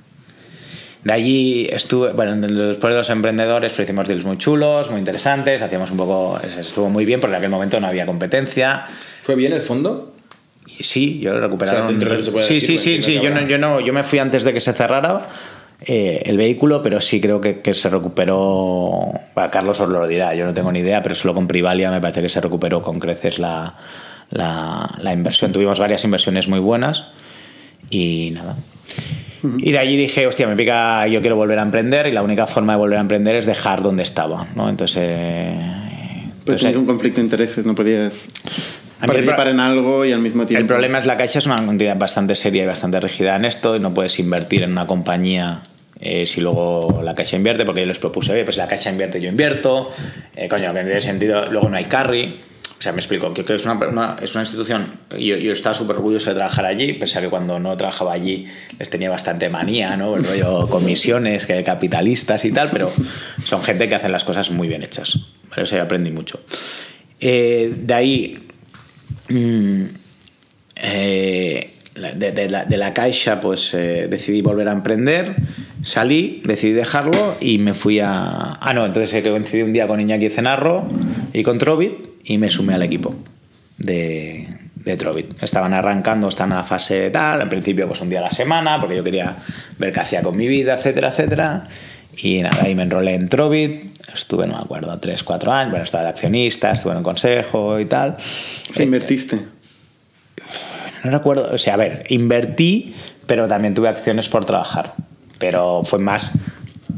[1.03, 5.61] de allí estuve, bueno, después de los emprendedores, pues hicimos deals muy chulos, muy interesantes,
[5.61, 8.87] hacíamos un poco, estuvo muy bien porque en aquel momento no había competencia.
[9.21, 10.13] ¿Fue bien el fondo?
[10.65, 11.95] Y sí, yo lo recuperaron.
[11.95, 13.19] O sea, sí, decir, sí, pues, sí, sí.
[13.21, 15.27] Yo no, yo, no, yo me fui antes de que se cerrara
[15.85, 19.09] eh, el vehículo, pero sí creo que, que se recuperó.
[19.35, 22.01] Bueno, Carlos os lo dirá, yo no tengo ni idea, pero solo con Privalia me
[22.01, 23.75] parece que se recuperó con creces la,
[24.31, 25.51] la, la inversión.
[25.51, 27.05] Tuvimos varias inversiones muy buenas
[27.89, 28.55] y nada.
[29.59, 32.47] Y de allí dije, hostia, me pica, yo quiero volver a emprender y la única
[32.47, 34.67] forma de volver a emprender es dejar donde estaba, ¿no?
[34.67, 35.13] Entonces...
[35.13, 38.29] eh, Pero entonces, tenías un conflicto de intereses, no podías
[39.05, 40.61] participar en algo y al mismo tiempo.
[40.61, 43.75] El problema es la Caixa es una entidad bastante seria y bastante rígida en esto
[43.75, 45.61] y no puedes invertir en una compañía
[45.99, 48.89] eh, si luego la Caixa invierte, porque yo les propuse, oye, pues si la Caixa
[48.89, 49.89] invierte, yo invierto,
[50.35, 52.35] eh, coño, que no tiene sentido, luego no hay carry.
[52.79, 54.85] O sea, me explico, que, que es, una, una- es una institución,
[55.17, 58.45] yo, yo estaba súper orgulloso de trabajar allí, pese a que cuando no trabajaba allí
[58.77, 60.15] les tenía bastante manía, ¿no?
[60.15, 62.91] El rollo comisiones, que capitalistas y tal, pero
[63.45, 65.17] son gente que hacen las cosas muy bien hechas.
[65.49, 65.63] ¿vale?
[65.63, 66.39] Eso yo aprendí mucho.
[67.19, 68.46] Eh, de ahí
[69.29, 69.83] Mm,
[70.75, 75.35] eh, de, la, caixa pues eh, decidí volver a emprender
[75.87, 78.57] salí, decidí dejarlo y me fui a...
[78.59, 80.87] Ah, no, entonces coincidí un día con Iñaki Cenarro
[81.33, 81.93] y con Trovit
[82.25, 83.15] y me sumé al equipo
[83.77, 85.41] de, de Trovit.
[85.41, 88.79] Estaban arrancando, están en la fase tal, en principio pues un día a la semana,
[88.79, 89.37] porque yo quería
[89.77, 91.67] ver qué hacía con mi vida, etcétera, etcétera.
[92.17, 95.83] Y nada, ahí me enrolé en Trovit, estuve, no me acuerdo, 3, 4 años, bueno,
[95.85, 98.17] estaba de accionista, estuve en el consejo y tal.
[98.79, 99.39] Invertiste.
[101.03, 102.93] No recuerdo, o sea, a ver, invertí,
[103.27, 104.93] pero también tuve acciones por trabajar.
[105.39, 106.31] Pero fue más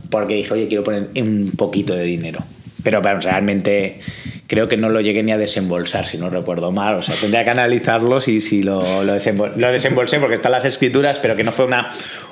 [0.10, 2.44] porque dije, oye, quiero poner un poquito de dinero.
[2.84, 4.00] Pero, pero realmente
[4.48, 6.96] creo que no lo llegué ni a desembolsar, si no recuerdo mal.
[6.96, 10.64] O sea, tendría que analizarlo si, si lo, lo, desembol- lo desembolsé, porque están las
[10.66, 11.92] escrituras, pero que no fue una,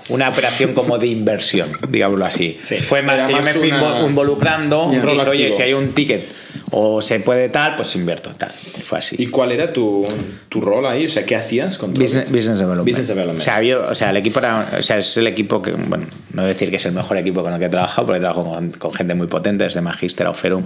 [0.10, 2.58] una operación como de inversión, digámoslo así.
[2.64, 2.78] Sí.
[2.78, 4.98] Fue más Era que yo me fui una- involucrando, Ya.
[4.98, 6.28] y dije, oye, si hay un ticket
[6.72, 8.32] o se puede tal, pues invierto.
[8.38, 8.50] Tal.
[8.52, 9.16] Fue así.
[9.20, 10.08] ¿Y cuál era tu,
[10.50, 11.06] tu rol ahí?
[11.06, 11.94] O sea, ¿qué hacías con?
[11.94, 12.88] Business, business development.
[12.88, 13.42] Business development.
[13.42, 16.06] O sea, yo- o sea, el equipo era, o sea, es el equipo que, bueno,
[16.34, 18.18] no voy a decir que es el mejor equipo con el que he trabajado, porque
[18.18, 20.64] he trabajado con, con gente muy potente, desde Magister a Oferum,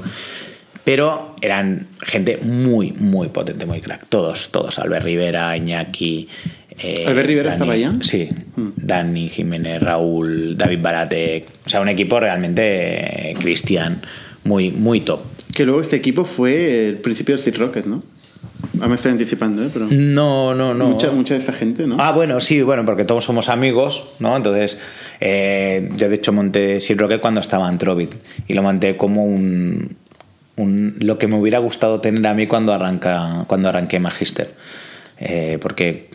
[0.84, 4.06] pero eran gente muy, muy potente, muy crack.
[4.10, 4.80] Todos, todos.
[4.80, 6.28] Albert Rivera, Iñaki.
[6.84, 7.94] Eh, ¿Albert Rivera estaba allá?
[8.02, 8.30] Sí.
[8.76, 11.46] Dani Jiménez, Raúl, David Baratek.
[11.66, 14.02] O sea, un equipo realmente eh, cristian,
[14.44, 15.22] muy, muy top.
[15.54, 18.04] Que luego este equipo fue el principio del Seed Rocket, ¿no?
[18.80, 19.70] Ah, me estoy anticipando, ¿eh?
[19.72, 20.88] Pero No, no, no.
[20.90, 21.98] mucha, mucha de esta gente, ¿no?
[22.00, 24.36] Ah, bueno, sí, bueno, porque todos somos amigos, ¿no?
[24.36, 24.80] Entonces,
[25.20, 28.14] eh, yo de hecho monté Seed Rocket cuando estaba en Trovit
[28.48, 29.96] y lo monté como un,
[30.56, 34.54] un- lo que me hubiera gustado tener a mí cuando, arranca, cuando arranqué Magister.
[35.24, 36.10] Eh, porque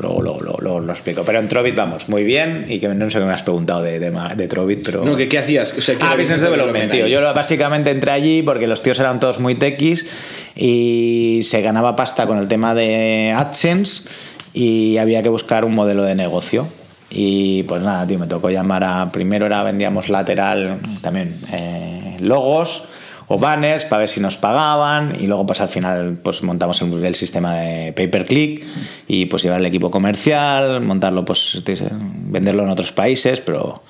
[0.00, 1.24] lo, lo, lo, lo- explico.
[1.24, 3.98] Pero en Trovit vamos muy bien y que no sé qué me has preguntado de,
[3.98, 5.04] de, de Trovit, pero...
[5.04, 5.76] No, ¿qué, qué hacías?
[5.76, 7.08] O sea, ¿qué Ah, Business Development, tío.
[7.08, 10.06] Yo básicamente entré allí porque los tíos eran todos muy techis
[10.54, 14.08] y se ganaba pasta con el tema de AdSense
[14.52, 16.68] y había que buscar un modelo de negocio.
[17.10, 19.10] Y pues nada, tío, me tocó llamar a.
[19.12, 22.82] Primero era vendíamos lateral también eh, logos
[23.28, 27.04] o banners para ver si nos pagaban y luego pues al final pues montamos el,
[27.04, 28.64] el sistema de pay per click
[29.08, 33.82] y pues llevar el equipo comercial montarlo pues venderlo en otros países pero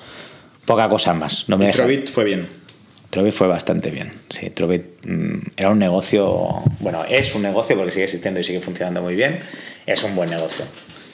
[0.65, 2.65] poca cosa más no me Trovit fue bien.
[3.15, 4.11] Trovit fue bastante bien.
[4.27, 8.59] Sí, Trovit mm, era un negocio, bueno, es un negocio porque sigue existiendo y sigue
[8.59, 9.39] funcionando muy bien.
[9.85, 10.65] Es un buen negocio.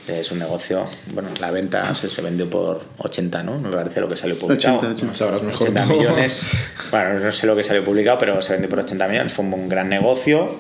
[0.08, 3.60] Es un negocio, bueno, la venta se, se vendió por 80, ¿no?
[3.60, 4.78] Me parece lo que salió publicado.
[4.78, 5.06] 80, 80.
[5.06, 5.70] No sabrás mejor.
[5.70, 6.44] 80 millones.
[6.90, 9.32] Bueno, no sé lo que salió publicado, pero se vendió por 80 millones.
[9.32, 10.58] Fue un gran negocio.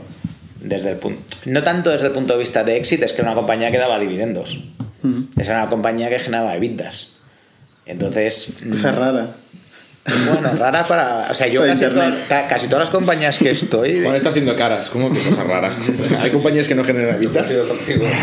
[0.61, 3.31] Desde el punto, no tanto desde el punto de vista de éxito, es que era
[3.31, 4.59] una compañía que daba dividendos.
[5.35, 7.07] Es una compañía que generaba evitas.
[7.87, 8.59] Entonces.
[8.71, 9.35] Cosa mm, rara.
[10.05, 11.27] Bueno, rara para.
[11.29, 14.01] O sea, yo casi, toda- ca- casi todas las compañías que estoy.
[14.03, 15.71] Juan está haciendo caras, ¿cómo que cosa rara?
[16.19, 17.47] Hay compañías que no generan evitas.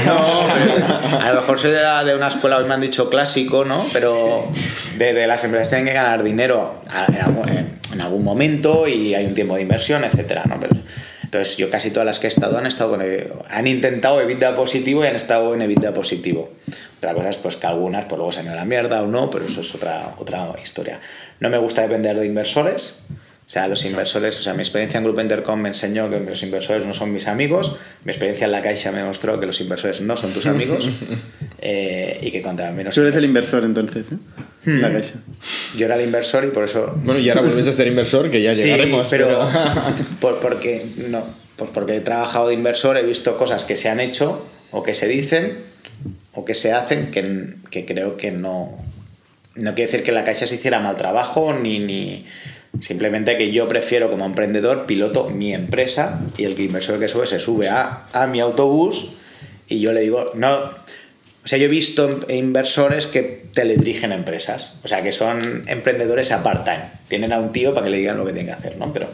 [0.05, 3.65] No, a lo mejor soy de, la- de una escuela, hoy me han dicho clásico,
[3.65, 3.87] ¿no?
[3.93, 4.51] Pero
[4.97, 8.87] de, de las empresas tienen que ganar dinero a- en algún, en- en algún momento
[8.89, 10.59] y hay un tiempo de inversión, etcétera, ¿no?
[10.61, 10.77] Pero,
[11.23, 13.03] entonces, yo casi todas las que he estado han estado con,
[13.51, 16.51] han intentado EBITDA positivo y han estado en EBITDA positivo.
[16.97, 19.07] Otra cosa es pues que algunas pues luego se han ido a la mierda o
[19.07, 20.99] no, pero eso es otra, otra historia.
[21.41, 23.01] No me gusta depender de inversores.
[23.47, 26.43] O sea, los inversores, o sea, mi experiencia en Grupo Intercom me enseñó que los
[26.43, 30.03] inversores no son mis amigos, mi experiencia en la Caixa me mostró que los inversores
[30.03, 30.87] no son tus amigos
[31.63, 32.95] eh, y que contra menos...
[32.95, 34.17] Tú eres el inversor entonces, ¿eh?
[34.67, 34.81] Hmm.
[34.83, 35.15] La caixa.
[35.79, 38.43] Yo era el inversor y por eso Bueno, y ahora volvéis a ser inversor, que
[38.43, 39.09] ya Sí, llegaremos.
[39.09, 39.49] pero
[40.21, 41.25] por- porque no,
[41.57, 44.93] pues porque he trabajado de inversor, he visto cosas que se han hecho o que
[44.93, 45.57] se dicen
[46.35, 48.77] o que se hacen que, que creo que no
[49.59, 52.25] no quiere decir que la caixa se hiciera mal trabajo ni ni
[52.81, 57.41] simplemente que yo prefiero como emprendedor piloto mi empresa y el inversor que sube se
[57.41, 59.11] sube a, a mi autobús
[59.69, 60.79] y yo le digo no
[61.49, 66.43] o sea, yo he visto inversores que teledirigen empresas, o sea, que son emprendedores a
[66.43, 66.91] part-time.
[67.09, 68.93] Tienen a un tío para que le digan lo que tiene que hacer, ¿no?
[68.93, 69.09] Pero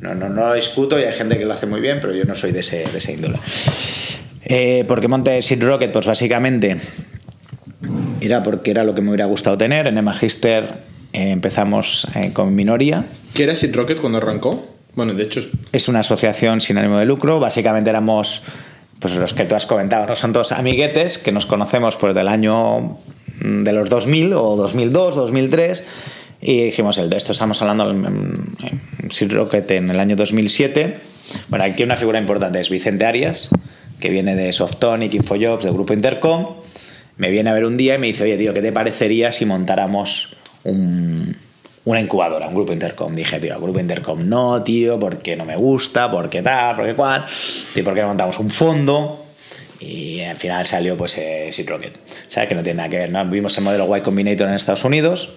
[0.00, 2.24] no, no, no lo discuto y hay gente que lo hace muy bien, pero yo
[2.24, 3.36] no soy de ese, de ese índole.
[4.42, 5.92] Eh, ¿Por qué monté Seed Rocket?
[5.92, 6.78] Pues básicamente
[8.20, 9.86] era porque era lo que me hubiera gustado tener.
[9.86, 10.64] En el Magister
[11.12, 13.06] eh, empezamos eh, con minoría.
[13.34, 14.66] ¿Qué era Seed Rocket cuando arrancó?
[14.94, 15.40] Bueno, de hecho,
[15.72, 17.40] es- una asociación sin ánimo de lucro.
[17.40, 18.42] Básicamente éramos
[18.98, 20.14] pues los que tú has comentado, ¿no?
[20.14, 22.98] Son todos amiguetes que nos conocemos pues del año
[23.42, 25.84] mm, de los 2000 o 2002, 2003
[26.42, 30.98] y dijimos, el de esto estamos hablando en, en Seed Rocket en el año 2007.
[31.48, 33.48] Bueno, aquí una figura importante es Vicente Arias,
[34.00, 36.46] que viene de Softonic, Infojobs, del grupo Intercom.
[37.20, 39.44] Me viene a ver un día y me dice, oye, tío, ¿qué te parecería si
[39.44, 40.30] montáramos
[40.64, 41.36] un,
[41.84, 43.14] una incubadora, un grupo Intercom.
[43.14, 47.26] Dije, tío, grupo Intercom no, tío, porque no me gusta, porque tal, porque cual.
[47.74, 49.26] Tío, ¿por qué no montamos un fondo?
[49.80, 51.94] Y al final salió pues eh, Seed Rocket.
[51.94, 53.22] O sea, que no tiene nada que ver, ¿no?
[53.26, 55.28] Vimos el modelo Y Combinator en Estados Unidos,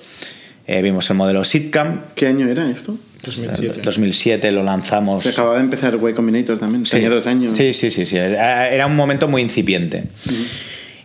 [0.67, 2.03] eh, vimos el modelo Sitcam.
[2.15, 2.97] ¿Qué año era esto?
[3.25, 3.81] 2007.
[3.81, 5.23] 2007 lo lanzamos.
[5.23, 6.85] Se acababa de empezar Y Combinator también.
[6.85, 7.57] Tenía dos años.
[7.57, 8.15] Sí, sí, sí, sí.
[8.15, 10.05] Era era un momento muy incipiente.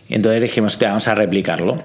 [0.09, 1.81] Entonces dijimos, "Hostia, vamos a replicarlo.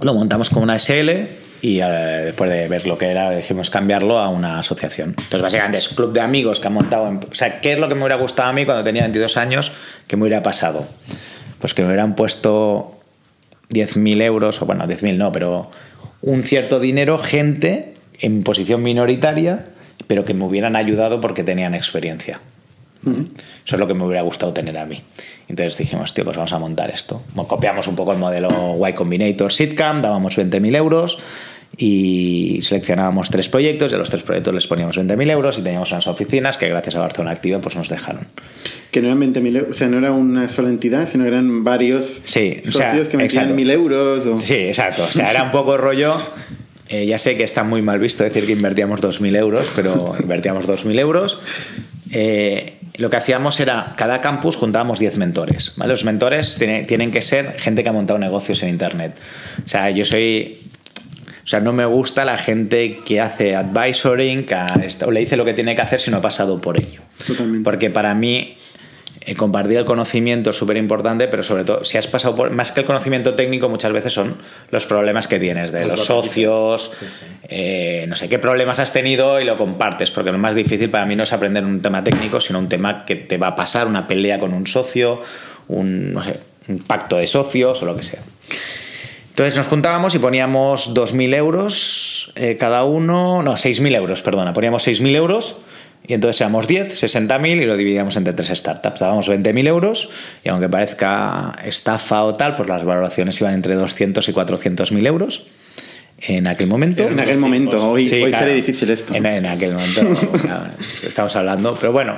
[0.00, 1.28] Lo montamos como una SL
[1.64, 5.14] y eh, después de ver lo que era, dijimos cambiarlo a una asociación.
[5.16, 7.04] Entonces, básicamente es club de amigos que han montado.
[7.04, 9.72] o sea, ¿qué es lo que me hubiera gustado a mí cuando tenía 22 años
[10.06, 10.86] que me hubiera pasado?
[11.60, 13.00] Pues que me hubieran puesto
[13.70, 15.70] 10.000 euros, o bueno, 10.000 no, pero
[16.20, 19.64] un cierto dinero, gente en posición minoritaria,
[20.06, 22.40] pero que me hubieran ayudado porque tenían experiencia.
[23.06, 25.02] Eso es lo que me hubiera gustado tener a mí.
[25.48, 27.22] Entonces dijimos, tío, pues vamos a montar esto.
[27.34, 28.48] Mo- Copiamos un poco el modelo
[28.88, 31.18] Y Combinator Sitcam, dábamos 20.000 euros
[31.76, 35.90] y seleccionábamos tres proyectos y a los tres proyectos les poníamos 20.000 euros y teníamos
[35.90, 38.28] unas oficinas que gracias a Barcelona Activa pues nos dejaron.
[38.92, 39.70] Que no eran 20.000 euros.
[39.70, 43.16] O sea, no era una sola entidad, sino eran varios Sí, o socios sea, que
[43.16, 43.54] metían exacto.
[43.56, 44.26] 1.000 euros.
[44.26, 44.40] O...
[44.40, 45.02] Sí, exacto.
[45.04, 46.14] O sea, era un poco rollo.
[46.90, 50.66] eh, ya sé que está muy mal visto decir que invertíamos 2.000 euros, pero invertíamos
[50.68, 51.38] 2.000 euros.
[52.12, 55.72] Eh, lo que hacíamos era, cada campus juntábamos 10 mentores.
[55.76, 55.92] ¿vale?
[55.92, 59.16] Los mentores tiene- tienen que ser gente que ha montado negocios en Internet.
[59.64, 60.58] O sea, yo soy...
[61.44, 64.56] O sea, no me gusta la gente que hace advisoring, que
[65.04, 67.02] o le dice lo que tiene que hacer si no ha pasado por ello.
[67.26, 67.64] Totalmente.
[67.64, 68.56] Porque para mí
[69.32, 72.50] compartir el conocimiento es súper importante, pero sobre todo, si has pasado por.
[72.50, 74.36] Más que el conocimiento técnico, muchas veces son
[74.70, 76.92] los problemas que tienes de los socios,
[77.48, 81.06] eh, no sé qué problemas has tenido y lo compartes, porque lo más difícil para
[81.06, 83.86] mí no es aprender un tema técnico, sino un tema que te va a pasar,
[83.86, 85.22] una pelea con un socio,
[85.68, 88.20] un, no sé, un pacto de socios o lo que sea.
[89.30, 94.86] Entonces nos juntábamos y poníamos 2.000 euros eh, cada uno, no, 6.000 euros, perdona, poníamos
[94.86, 95.56] 6.000 euros
[96.06, 99.00] y entonces éramos 10, 60.000 y lo dividíamos entre tres startups.
[99.00, 100.10] Dábamos 20.000 euros
[100.44, 105.44] y aunque parezca estafa o tal, pues las valoraciones iban entre 200 y 400.000 euros
[106.20, 107.04] en aquel momento.
[107.04, 109.14] En aquel momento, hoy, hoy sería difícil esto.
[109.14, 110.02] En, en aquel momento,
[111.06, 112.16] estamos hablando, pero bueno,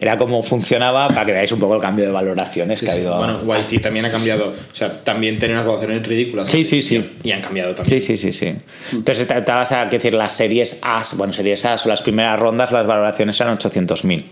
[0.00, 3.16] era como funcionaba para que veáis un poco el cambio de valoraciones que ha habido.
[3.18, 4.48] Bueno, YC también ha cambiado.
[4.48, 6.48] O sea, también tenía unas valoraciones ridículas.
[6.48, 7.18] Sí, sí, sí.
[7.22, 8.00] Y han cambiado también.
[8.00, 8.32] Sí, sí, sí.
[8.32, 8.56] sí.
[8.92, 12.86] Entonces, vas a decir las series A, bueno, series A, o las primeras rondas, las
[12.86, 14.24] valoraciones eran 800.000.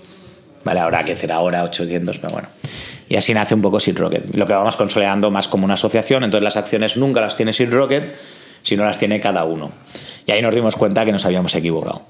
[0.64, 2.48] Vale, ahora que decir ahora 800, pero bueno.
[3.10, 4.34] Y así nace un poco Seed Rocket.
[4.34, 7.70] Lo que vamos consolidando más como una asociación, entonces las acciones nunca las tiene Seed
[7.70, 8.14] Rocket,
[8.62, 9.72] sino las tiene cada uno.
[10.26, 12.02] Y ahí nos dimos cuenta que nos habíamos equivocado.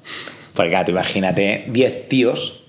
[0.54, 2.60] Porque, claro, imagínate 10 tíos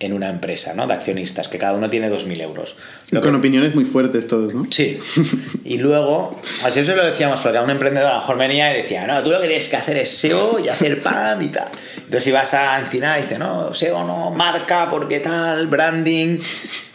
[0.00, 0.86] en una empresa, ¿no?
[0.86, 2.76] De accionistas, que cada uno tiene 2.000 euros.
[3.20, 4.66] con opiniones muy fuertes todos, ¿no?
[4.70, 5.00] Sí.
[5.64, 8.82] y luego, así eso lo decíamos, porque a un emprendedor a lo mejor venía y
[8.82, 11.68] decía, no, tú lo que tienes que hacer es SEO y hacer PAM y tal.
[11.96, 16.38] Entonces ibas a Encinar y dice, no, SEO no, marca, porque tal, branding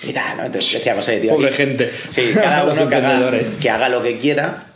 [0.03, 0.45] y tal, ¿no?
[0.45, 1.33] Entonces decíamos, oye, tío...
[1.33, 1.91] Pobre gente.
[2.09, 4.73] Sí, cada uno que haga, que haga lo que quiera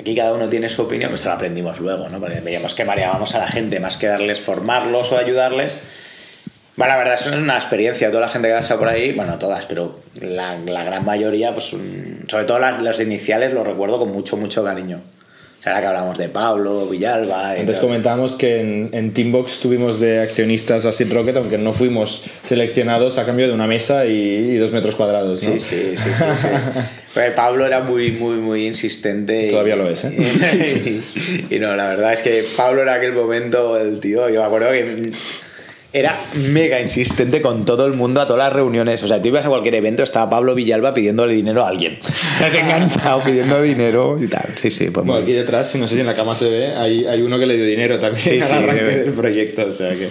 [0.00, 2.18] Aquí cada uno tiene su opinión, esto lo aprendimos luego, ¿no?
[2.18, 5.76] Porque veíamos que mareábamos a la gente más que darles, formarlos o ayudarles,
[6.76, 8.08] bueno, la verdad es una experiencia.
[8.10, 11.74] Toda la gente que pasa por ahí, bueno, todas, pero la, gran mayoría, pues
[12.28, 15.02] sobre todo las, los iniciales, los recuerdo con mucho, mucho cariño.
[15.60, 17.50] O sea, que hablamos de Pablo, Villalba.
[17.50, 22.22] Antes comentábamos que en, en, Teambox tuvimos de accionistas a Sid Rocket, aunque no fuimos
[22.42, 25.44] seleccionados a cambio de una mesa y, dos metros cuadrados.
[25.44, 25.52] ¿no?
[25.52, 26.08] Sí, sí, sí.
[26.16, 26.48] sí,
[27.12, 29.50] pues Pablo era muy, muy, muy insistente.
[29.50, 30.14] Todavía lo es, ¿eh?
[31.50, 34.46] y, y, no, la verdad es que Pablo en aquel momento, el tío, yo me
[34.46, 35.12] acuerdo que
[35.92, 39.02] era mega insistente con todo el mundo a todas las reuniones.
[39.02, 41.98] O sea, tú ibas a cualquier evento, estaba Pablo Villalba pidiéndole dinero a alguien.
[42.40, 44.50] Has enganchado pidiendo dinero y tal.
[44.56, 44.90] Sí, sí.
[44.90, 47.22] Pues bueno, aquí detrás, si no sé si en la cama se ve, hay, hay
[47.22, 49.66] uno que le dio dinero también sí, al arranque del proyecto.
[49.66, 50.08] O sea que.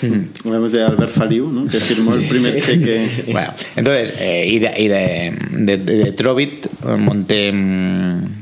[0.44, 1.68] Hablamos de Albert Faliu, ¿no?
[1.70, 3.06] que firmó el primer cheque.
[3.30, 7.52] bueno, entonces, eh, y, de, y de, de, de, Trovit monté.
[7.52, 8.40] Mm,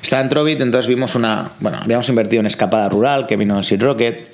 [0.00, 1.50] estaba en Trovit, entonces vimos una.
[1.58, 4.28] Bueno, habíamos invertido en Escapada Rural, que vino en Rocket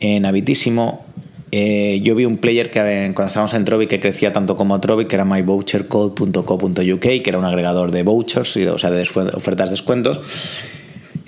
[0.00, 1.04] en Habitísimo.
[1.52, 2.80] Eh, yo vi un player que
[3.14, 7.44] cuando estábamos en Trovi que crecía tanto como Trovi, que era myvouchercode.co.uk, que era un
[7.44, 10.20] agregador de vouchers, o sea, de ofertas descuentos.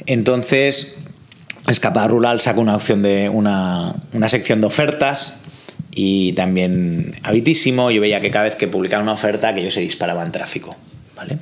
[0.06, 0.96] Entonces,
[1.68, 5.34] Escapada Rural saca una opción de una, una sección de ofertas
[5.94, 7.90] y también Habitísimo.
[7.90, 10.76] Yo veía que cada vez que publicaban una oferta, que yo se disparaba en tráfico.
[11.16, 11.38] ¿Vale?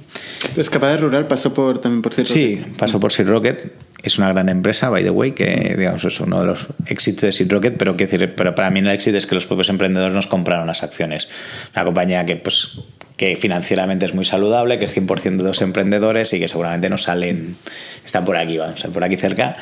[0.56, 2.26] Escapada Rural pasó por, también por Rocket.
[2.26, 6.20] Sí, pasó por Seed Rocket es una gran empresa, by the way, que digamos es
[6.20, 9.26] uno de los éxitos de Seed Rocket, pero, que, pero para mí el éxito es
[9.26, 11.28] que los propios emprendedores nos compraron las acciones.
[11.74, 12.78] Una compañía que, pues,
[13.16, 16.98] que financieramente es muy saludable, que es 100% de dos emprendedores y que seguramente no
[16.98, 17.56] salen,
[18.04, 19.56] están por aquí, vamos, por aquí cerca,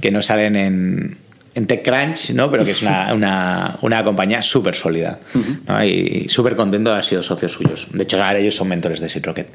[0.00, 1.18] que no salen en,
[1.54, 2.50] en TechCrunch, ¿no?
[2.50, 5.20] pero que es una, una, una compañía súper sólida
[5.68, 5.84] ¿no?
[5.84, 7.86] y súper contento de haber sido socios suyos.
[7.92, 9.48] De hecho, ahora ellos son mentores de Seed Rocket.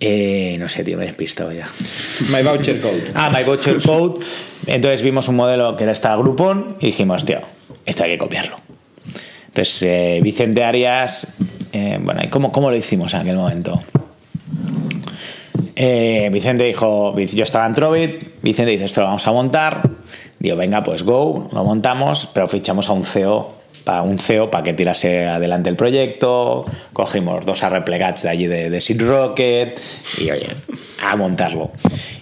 [0.00, 1.68] Eh, no sé, tío, me he despistado ya.
[2.30, 3.10] My Voucher Code.
[3.14, 4.24] Ah, My Voucher Code.
[4.66, 7.40] Entonces vimos un modelo que era esta Groupon y dijimos, tío,
[7.84, 8.56] esto hay que copiarlo.
[9.46, 11.26] Entonces, eh, Vicente Arias,
[11.72, 13.82] eh, bueno, ¿cómo, ¿cómo lo hicimos en aquel momento?
[15.74, 19.88] Vicente dijo, yo estaba en Trovit, Vicente dice, esto lo vamos a montar.
[20.38, 23.57] Digo, venga, pues go, lo montamos, pero fichamos a un CEO
[24.02, 28.80] un CEO para que tirase adelante el proyecto, cogimos dos arreplegats de allí de, de
[28.80, 29.80] Seed Rocket
[30.18, 30.48] y oye,
[31.02, 31.72] a montarlo.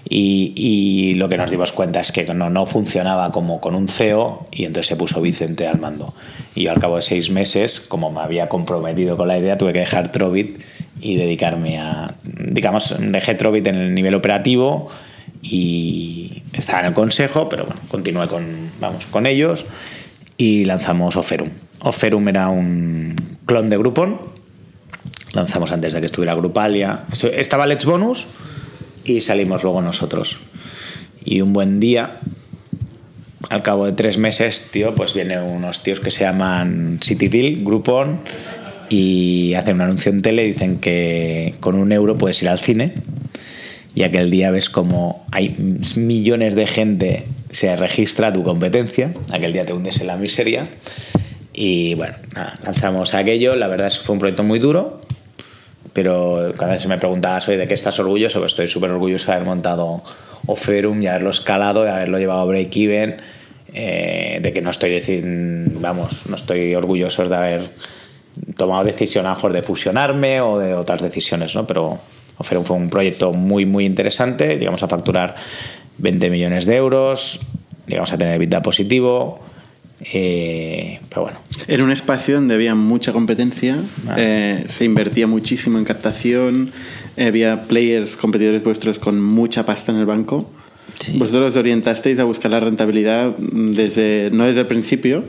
[0.08, 4.46] Y, lo que nos dimos cuenta es que no, no funcionaba como con un CEO
[4.52, 6.14] y entonces se puso Vicente al mando.
[6.54, 9.72] Y yo al cabo de seis meses, como me había comprometido con la idea, tuve
[9.72, 10.60] que dejar Trovit
[11.00, 14.88] y dedicarme a, digamos, dejé Trovit en el nivel operativo
[15.42, 19.66] y estaba en el consejo, pero bueno, continué con, vamos, con ellos
[20.36, 21.50] y lanzamos Oferum.
[21.80, 24.18] Oferum era un clon de Groupon.
[25.32, 27.04] Lanzamos antes de que estuviera Grupalia.
[27.32, 28.26] Estaba Let's Bonus
[29.04, 30.38] y salimos luego nosotros.
[31.24, 32.18] Y un buen día,
[33.50, 38.20] al cabo de tres meses, tío, pues vienen unos tíos que se llaman CityDeal, Groupon,
[38.88, 42.58] y hacen un anuncio en tele y dicen que con un euro puedes ir al
[42.58, 42.94] cine
[43.96, 45.56] y aquel día ves como hay
[45.96, 50.64] millones de gente se registra tu competencia, aquel día te hundes en la miseria.
[51.52, 52.14] Y bueno,
[52.64, 55.00] lanzamos aquello, la verdad es que fue un proyecto muy duro,
[55.92, 59.28] pero cada vez se me preguntaba soy de qué estás orgulloso, pues estoy súper orgulloso
[59.28, 60.02] de haber montado
[60.46, 63.16] Oferum y haberlo escalado, de haberlo llevado a break-even,
[63.72, 65.00] eh, de que no estoy,
[65.80, 67.70] vamos, no estoy orgulloso de haber
[68.56, 71.66] tomado decisión a mejor de fusionarme o de otras decisiones, ¿no?
[71.66, 71.98] Pero
[72.38, 75.36] Oferum fue un proyecto muy, muy interesante, llegamos a facturar
[75.98, 77.40] 20 millones de euros,
[77.86, 79.40] llegamos a tener vida positivo,
[80.12, 81.38] eh, pero bueno.
[81.66, 83.78] Era un espacio donde había mucha competencia,
[84.16, 86.70] eh, se invertía muchísimo en captación,
[87.18, 90.50] había players, competidores vuestros con mucha pasta en el banco.
[91.14, 95.24] Vosotros os orientasteis a buscar la rentabilidad desde, no desde el principio,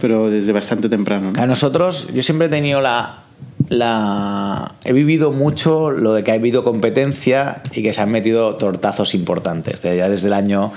[0.00, 1.32] pero desde bastante temprano.
[1.36, 3.22] A nosotros, yo siempre he tenido la,
[3.68, 4.74] la.
[4.84, 9.14] He vivido mucho lo de que ha habido competencia y que se han metido tortazos
[9.14, 9.82] importantes.
[9.82, 10.72] Ya desde el año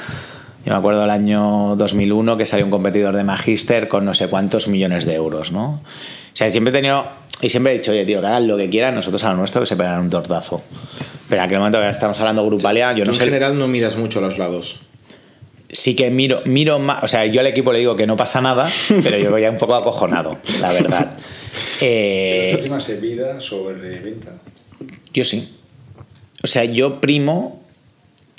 [0.66, 4.28] yo me acuerdo del año 2001 que salió un competidor de Magister con no sé
[4.28, 5.82] cuántos millones de euros, ¿no?
[5.82, 7.04] O sea, siempre he tenido,
[7.42, 9.62] y siempre he dicho, oye, tío, que hagan lo que quieran, nosotros a lo nuestro
[9.62, 10.62] que se pegan un tortazo.
[11.28, 13.24] Pero en aquel momento que estamos hablando grupalia, yo no en sé...
[13.24, 14.82] En general no miras mucho a los lados.
[15.72, 18.40] Sí que miro, miro más, o sea, yo al equipo le digo que no pasa
[18.40, 18.70] nada,
[19.04, 21.18] pero yo voy un poco acojonado, la verdad.
[21.82, 24.34] Eh, primas vida sobre venta?
[25.14, 25.58] Yo sí.
[26.44, 27.62] O sea, yo primo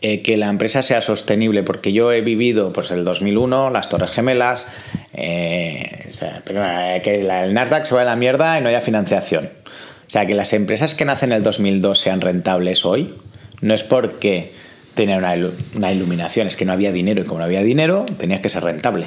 [0.04, 4.10] eh, que la empresa sea sostenible, porque yo he vivido pues el 2001, las Torres
[4.10, 4.66] Gemelas,
[5.14, 9.46] eh, eh, que el Nasdaq se va a la mierda y no haya financiación.
[9.46, 13.14] O sea, que las empresas que nacen en el 2002 sean rentables hoy,
[13.60, 14.52] no es porque
[14.96, 15.36] tenían una,
[15.76, 18.64] una iluminación, es que no había dinero y como no había dinero, tenías que ser
[18.64, 19.06] rentable.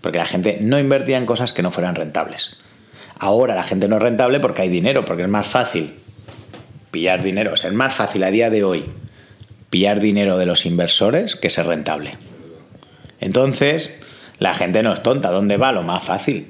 [0.00, 2.56] Porque la gente no invertía en cosas que no fueran rentables.
[3.22, 5.94] Ahora la gente no es rentable porque hay dinero, porque es más fácil
[6.90, 7.52] pillar dinero.
[7.52, 8.86] O sea, es más fácil a día de hoy
[9.70, 12.16] pillar dinero de los inversores que ser rentable.
[13.20, 13.94] Entonces,
[14.40, 15.30] la gente no es tonta.
[15.30, 15.70] ¿Dónde va?
[15.70, 16.48] Lo más fácil.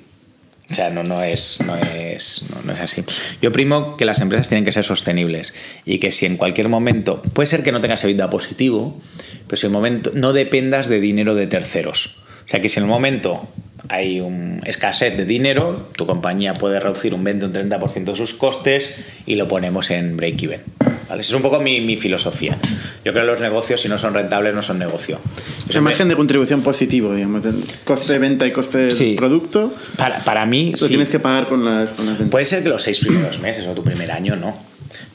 [0.70, 3.04] O sea, no, no, es, no, es, no, es así.
[3.42, 5.52] Yo primo que las empresas tienen que ser sostenibles
[5.84, 8.98] y que si en cualquier momento, puede ser que no tengas vida positivo,
[9.46, 12.16] pero si en el momento no dependas de dinero de terceros.
[12.46, 13.46] O sea, que si en el momento
[13.88, 18.16] hay un escasez de dinero, tu compañía puede reducir un 20 o un 30% de
[18.16, 18.90] sus costes
[19.26, 20.60] y lo ponemos en break-even.
[21.06, 22.56] Esa es un poco mi, filosofía.
[23.04, 25.20] Yo creo que los negocios, si no son rentables, no son negocio.
[25.68, 27.42] Es un margen de contribución positivo, digamos.
[27.84, 29.74] Coste de venta y coste de producto.
[29.96, 30.72] Para, para mí.
[30.80, 32.30] Lo tienes que pagar con las, con las ventas.
[32.30, 34.56] Puede ser que los seis primeros meses o tu primer año no.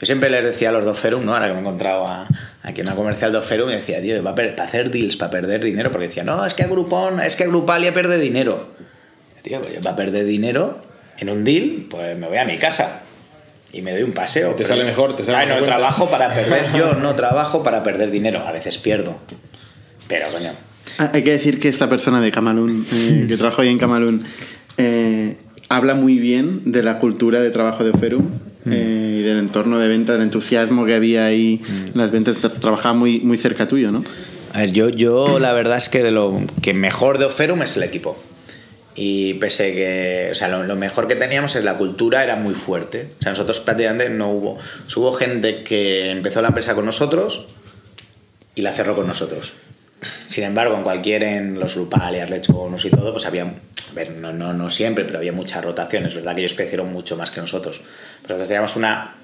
[0.00, 1.34] Yo siempre les decía a los dos Ferum, ¿no?
[1.34, 2.28] Ahora que me he encontrado a,
[2.68, 5.30] aquí en una comercial de Ferum, y decía, tío, va a para hacer deals, para
[5.30, 8.68] perder dinero, porque decía, no, es que a Groupon, es que a Grupalia pierde dinero.
[9.42, 10.80] Tío, pues va a perder dinero
[11.18, 13.00] en un deal, pues me voy a mi casa
[13.72, 14.54] y me doy un paseo.
[14.54, 15.60] Te sale mejor, te sale mejor.
[15.60, 19.18] no trabajo para perder, yo no trabajo para perder dinero, a veces pierdo.
[20.06, 20.52] Pero coño.
[20.98, 24.24] Ah, hay que decir que esta persona de Camalún, eh, que trabaja hoy en Camalún,
[24.76, 25.36] eh,
[25.68, 28.30] habla muy bien de la cultura de trabajo de Ferum
[28.64, 28.72] mm.
[28.72, 31.60] eh, y del entorno de venta, del entusiasmo que había ahí.
[31.62, 31.98] Mm.
[31.98, 34.04] Las ventas trabajaba muy, muy cerca tuyo, ¿no?
[34.52, 37.76] A ver, yo, yo la verdad es que de lo que mejor de Oferum es
[37.76, 38.16] el equipo.
[39.00, 43.10] Y pese que, o sea, lo, mejor que teníamos es la cultura era muy fuerte.
[43.20, 44.58] O sea, nosotros prácticamente no hubo.
[44.96, 47.46] Hubo gente que empezó la empresa con nosotros
[48.56, 49.52] y la cerró con nosotros.
[50.26, 53.52] Sin embargo, en cualquier, en los Lupalias, Lechbonos y todo, pues había,
[53.98, 56.34] ver, no, no, no siempre, pero había muchas rotaciones, ¿verdad?
[56.34, 57.80] Que ellos crecieron mucho más que nosotros.
[58.22, 59.14] Pero nosotros teníamos una.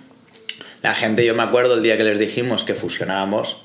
[0.82, 3.56] La gente, yo me acuerdo el día que les dijimos que fusionábamos,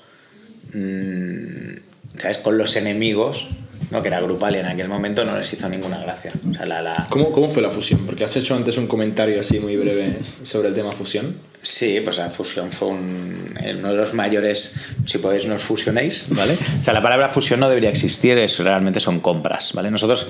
[0.73, 1.73] mmm,
[2.17, 2.37] ¿sabes?
[2.37, 3.47] Con los enemigos
[3.91, 6.31] no, que era grupal y en aquel momento no les hizo ninguna gracia.
[6.49, 8.05] O sea, la, ¿Cómo, ¿Cómo, fue la fusión?
[8.05, 11.37] Porque has hecho antes un comentario así muy breve sobre el tema fusión.
[11.61, 16.55] Sí, pues la fusión fue un, uno de los mayores, si podéis nos fusionéis, ¿vale?
[16.79, 19.89] O sea, la palabra fusión no debería existir, es, realmente son compras, ¿vale?
[19.89, 20.27] Nosotros...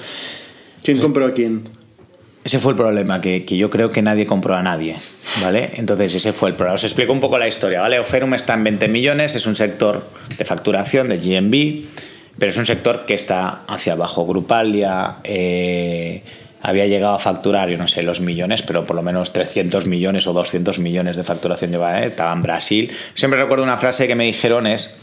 [0.84, 1.64] ¿Quién compró a quién?
[2.44, 4.96] Ese fue el problema, que, que, yo creo que nadie compró a nadie,
[5.42, 5.70] ¿vale?
[5.76, 6.76] Entonces ese fue el problema.
[6.76, 8.00] Os explico un poco la historia, ¿vale?
[8.00, 10.08] Oferum está en 20 millones, es un sector
[10.38, 11.86] de facturación, de GMB,
[12.40, 14.26] pero es un sector que está hacia abajo.
[14.26, 16.24] Grupalia eh,
[16.62, 20.26] había llegado a facturar, yo no sé los millones, pero por lo menos 300 millones
[20.28, 22.08] o 200 millones de facturación llevaba, ¿eh?
[22.08, 22.92] estaba en Brasil.
[23.14, 24.98] Siempre recuerdo una frase que me dijeron es,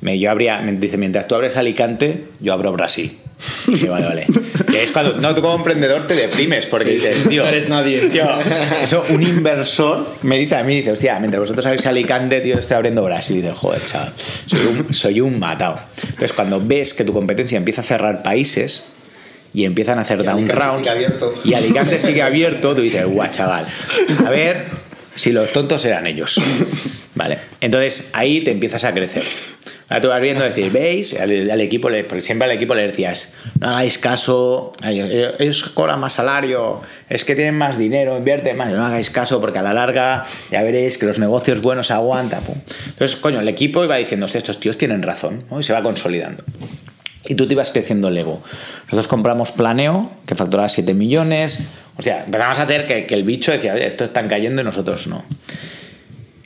[0.00, 3.18] me, yo abría, me dice, mientras tú abres Alicante, yo abro Brasil.
[3.66, 4.26] Y dije, vale, vale.
[4.72, 8.00] Y es cuando, no, tú como emprendedor te deprimes porque dices, tío, no eres nadie.
[8.08, 8.24] Tío,
[8.82, 12.76] eso, un inversor me dice a mí, dice, hostia, mientras vosotros abrís Alicante, tío, estoy
[12.76, 13.36] abriendo Brasil.
[13.36, 14.12] Y dice, joder, chaval,
[14.46, 15.80] soy un, soy un matado.
[16.02, 18.84] Entonces, cuando ves que tu competencia empieza a cerrar países,
[19.52, 20.88] y empiezan a hacer down rounds
[21.44, 23.66] y Alicante sigue abierto, tú dices, guau, chaval,
[24.24, 24.66] a ver
[25.14, 26.40] si los tontos eran ellos.
[27.14, 27.38] Vale.
[27.60, 29.22] Entonces ahí te empiezas a crecer.
[29.90, 31.18] Ahora tú vas viendo decir, ¿veis?
[31.18, 36.12] Al, equipo, le, porque siempre al equipo le decías, no hagáis caso, ellos cobran más
[36.12, 40.26] salario, es que tienen más dinero, invierten más, no hagáis caso porque a la larga
[40.48, 42.40] ya veréis que los negocios buenos aguantan.
[42.44, 42.54] pum.
[42.86, 45.58] Entonces, coño, el equipo iba diciendo, "Hostia, estos tíos tienen razón, ¿no?
[45.58, 46.44] y se va consolidando.
[47.26, 48.40] Y tú te ibas creciendo el ego.
[48.84, 51.66] Nosotros compramos Planeo, que facturaba 7 millones.
[51.96, 54.64] O sea, empezamos a hacer que, que el bicho decía, "Oye, estos están cayendo y
[54.64, 55.24] nosotros no.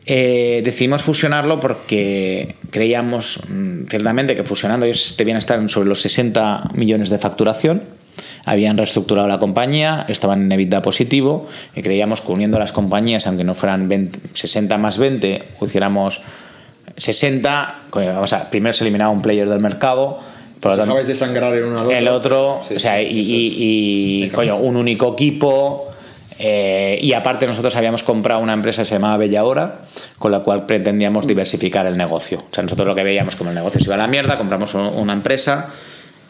[0.07, 6.71] Eh, decidimos fusionarlo porque creíamos mm, ciertamente que fusionando ellos debían estar sobre los 60
[6.75, 7.83] millones de facturación.
[8.45, 13.45] Habían reestructurado la compañía, estaban en EBITDA positivo y creíamos que uniendo las compañías, aunque
[13.45, 16.21] no fueran 20 60 más 20, o hiciéramos
[16.97, 20.19] 60, coño, vamos a, primero se eliminaba un player del mercado,
[20.61, 21.99] por lo tanto, de sangrar en uno al otro.
[21.99, 25.89] el otro, Sí, o sea, sí, y, y- y, coño, un único equipo.
[26.39, 29.79] Eh, y aparte nosotros habíamos comprado una empresa que se llamaba Bella Hora,
[30.19, 32.45] con la cual pretendíamos diversificar el negocio.
[32.51, 34.75] O sea, nosotros lo que veíamos como el negocio se iba a la mierda, compramos
[34.75, 35.71] un- una empresa,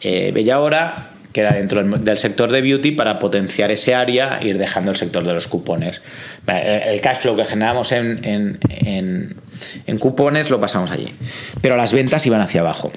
[0.01, 4.47] eh, Bella Hora, que era dentro del, sector de beauty, para potenciar ese área e
[4.47, 6.01] ir dejando el sector de los cupones.
[6.47, 8.57] El cash flow que generamos en,
[9.99, 11.13] cupones lo pasamos allí.
[11.61, 12.89] Pero las ventas iban hacia abajo.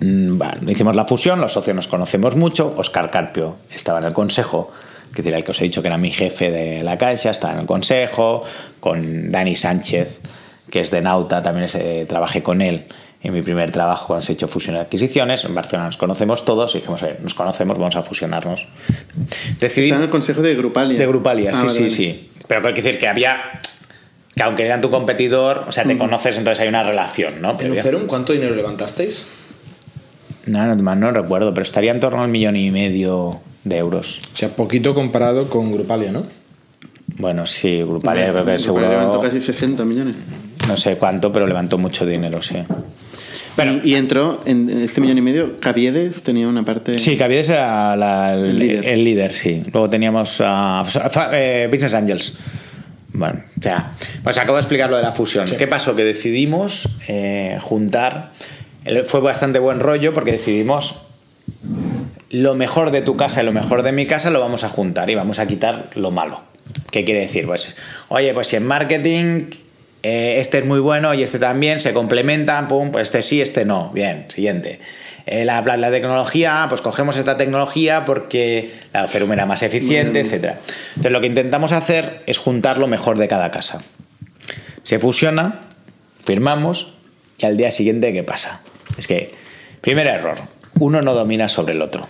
[0.00, 2.74] Mm, hicimos la fusión, los socios nos conocemos mucho.
[2.76, 4.70] Oscar Carpio estaba en el consejo,
[5.14, 7.54] que decir, el que os he dicho que era mi jefe de la Caixa, estaba
[7.54, 8.44] en el consejo,
[8.80, 10.20] con Dani Sánchez,
[10.70, 12.84] que es de Nauta, también es, eh, trabajé con él
[13.22, 15.44] en mi primer trabajo cuando se ha hecho fusión y adquisiciones.
[15.44, 18.66] En Barcelona nos conocemos todos y dijimos, "Oye, nos conocemos, vamos a fusionarnos.
[19.60, 20.98] Decidí Está en el consejo de Grupalia.
[20.98, 21.90] de Grupalia, Ah, sí, vale, sí, vale.
[21.90, 22.30] sí.
[22.46, 23.36] Pero hay que decir que había.
[24.34, 27.58] Que aunque eran tu competidor, o sea, te conoces, entonces hay una relación, ¿no?
[27.60, 29.26] ¿En Ucerum cuánto dinero levantasteis?
[30.46, 34.20] no, no, más no recuerdo, pero estaría en torno al millón y medio de euros.
[34.32, 36.24] O sea, poquito comparado con Grupalia, ¿no?
[37.18, 38.88] Bueno, sí, Grupalia creo que Grupalia seguro.
[38.88, 40.14] levantó casi 60 millones.
[40.68, 42.56] No sé cuánto, pero levantó mucho dinero, sí.
[43.56, 45.56] Pero, y, y entró en este millón y medio.
[45.58, 46.98] Caviedes tenía una parte.
[46.98, 48.86] sí, Caviedes era la- el, El líder.
[48.88, 49.64] el líder, sí.
[49.72, 50.84] Luego teníamos a
[51.70, 52.34] Business Angels.
[53.12, 53.92] Bueno, o sea,
[54.22, 55.44] pues acabo de explicar lo de la fusión.
[55.58, 55.96] ¿Qué pasó?
[55.96, 58.30] Que decidimos eh, juntar.
[58.84, 60.94] el- Fue bastante buen rollo porque decidimos
[62.30, 65.10] lo mejor de tu casa y lo mejor de mi casa lo vamos a juntar
[65.10, 66.42] y vamos a quitar lo malo.
[66.90, 67.46] ¿Qué quiere decir?
[67.46, 67.76] Pues,
[68.08, 69.50] oye, pues si en marketing
[70.02, 73.64] eh, este es muy bueno y este también, se complementan, pum, pues este sí, este
[73.64, 73.90] no.
[73.90, 74.80] Bien, siguiente.
[75.26, 80.56] Eh, la, la- tecnología, pues cogemos esta tecnología porque la Ferum era más eficiente, etc.
[80.90, 83.82] Entonces lo que intentamos hacer es juntar lo mejor de cada casa.
[84.82, 85.60] Se fusiona,
[86.24, 86.94] firmamos
[87.38, 88.60] y al día siguiente, ¿qué pasa?
[88.96, 89.34] Es que,
[89.82, 90.38] primer error,
[90.80, 92.08] uno no domina sobre el otro.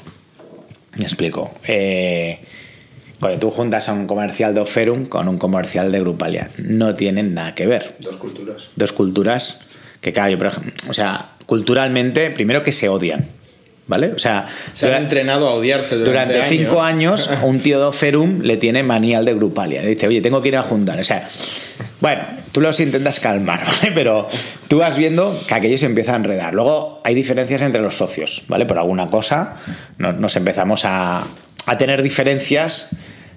[0.96, 1.52] Me explico.
[1.66, 2.40] Eh,
[3.20, 7.34] cuando tú juntas a un comercial de Oferum con un comercial de Grupalia, no tienen
[7.34, 7.96] nada que ver.
[8.00, 8.68] Dos culturas.
[8.76, 9.60] Dos culturas
[10.00, 13.28] que, claro, yo, por ejemplo, o sea, culturalmente, primero que se odian,
[13.90, 14.12] ¿vale?
[14.12, 18.40] O sea, Se han entrenado a odiarse durante, durante cinco años, un tío de Oferum
[18.40, 19.82] le tiene manía al de Grupalia.
[19.82, 20.98] Dice, oye, tengo que ir a juntar.
[21.00, 21.28] O sea,
[22.00, 22.22] bueno,
[22.52, 23.90] tú los intentas calmar, ¿vale?
[23.92, 24.28] Pero
[24.68, 26.54] tú vas viendo que aquellos se empieza a enredar.
[26.54, 28.64] Luego hay diferencias entre los socios, ¿vale?
[28.64, 29.56] Por alguna cosa
[29.98, 31.24] no- nos empezamos a,
[31.66, 32.90] a tener diferencias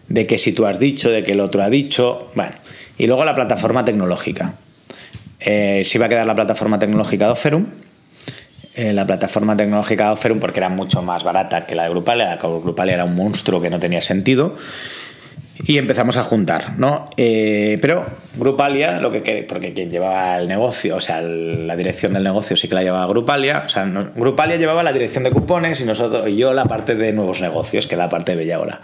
[0.07, 2.53] de que si tú has dicho, de que el otro ha dicho, bueno.
[2.97, 4.53] Y luego la plataforma tecnológica.
[5.39, 7.65] Eh, se iba a quedar la plataforma tecnológica de Oferum,
[8.75, 12.25] eh, la plataforma tecnológica de Oferum porque era mucho más barata que la de Grupalia.
[12.25, 14.55] La de Grupalia era un monstruo que no tenía sentido.
[15.65, 17.09] Y empezamos a juntar, ¿no?
[17.15, 22.23] Eh, pero Grupalia, lo que porque quien llevaba el negocio, o sea, la dirección del
[22.23, 23.63] negocio sí que la llevaba Grupalia.
[23.65, 27.13] O sea, Grupalia llevaba la dirección de cupones y nosotros y yo la parte de
[27.13, 28.81] nuevos negocios, que es la parte de Bella Hora.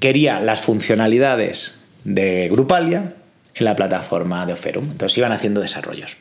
[0.00, 3.14] Quería las funcionalidades de Grupalia
[3.54, 4.90] en la plataforma de Oferum.
[4.90, 6.16] Entonces iban haciendo desarrollos.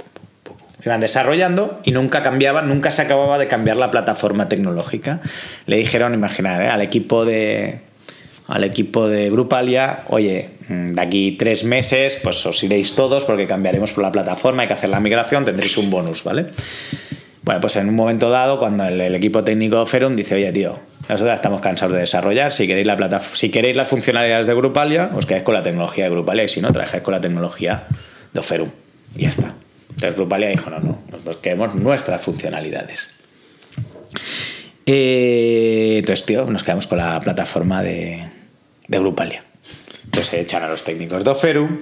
[0.85, 5.21] Iban desarrollando y nunca cambiaba, nunca se acababa de cambiar la plataforma tecnológica.
[5.67, 6.69] Le dijeron, imaginar, ¿eh?
[6.69, 7.81] al equipo de
[8.47, 13.47] al equipo de Grupalia, oye, mm, de aquí tres meses, pues os iréis todos porque
[13.47, 16.47] cambiaremos por la plataforma, hay que hacer la migración, tendréis un bonus, ¿vale?
[17.43, 20.77] Bueno, pues en un momento dado, cuando el, equipo técnico de Ferum dice, oye, tío,
[21.07, 25.11] nosotros estamos cansados de desarrollar, si queréis, la plata- si queréis las funcionalidades de Grupalia,
[25.15, 27.83] os quedáis con la tecnología de Grupalia y si no, trabajáis con la tecnología
[28.33, 28.69] de Oferum.
[29.15, 29.53] Y ya está.
[30.01, 33.07] Entonces Grupalia dijo, no, no, nosotros queremos nuestras funcionalidades.
[34.87, 38.23] Eh, entonces, tío, nos quedamos con la plataforma de,
[38.87, 39.43] de Grupalia.
[40.05, 41.81] Entonces se echan a los técnicos de Oferum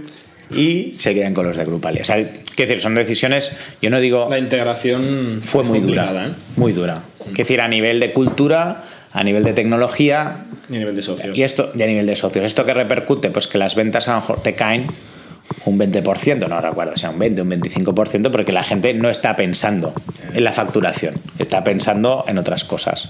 [0.53, 2.01] y se quedan con los de Grupalia.
[2.01, 2.17] O sea,
[2.57, 6.33] qué decir, son decisiones, yo no digo La integración fue muy dura, ¿eh?
[6.57, 7.03] muy dura.
[7.25, 11.37] Es decir, a nivel de cultura, a nivel de tecnología Y a nivel de socios.
[11.37, 12.43] y esto y a nivel de socios.
[12.43, 14.87] Esto que repercute, pues que las ventas a lo mejor te caen
[15.65, 19.93] un 20%, no recuerdo sea un 20, un 25%, porque la gente no está pensando
[20.33, 23.09] en la facturación, está pensando en otras cosas.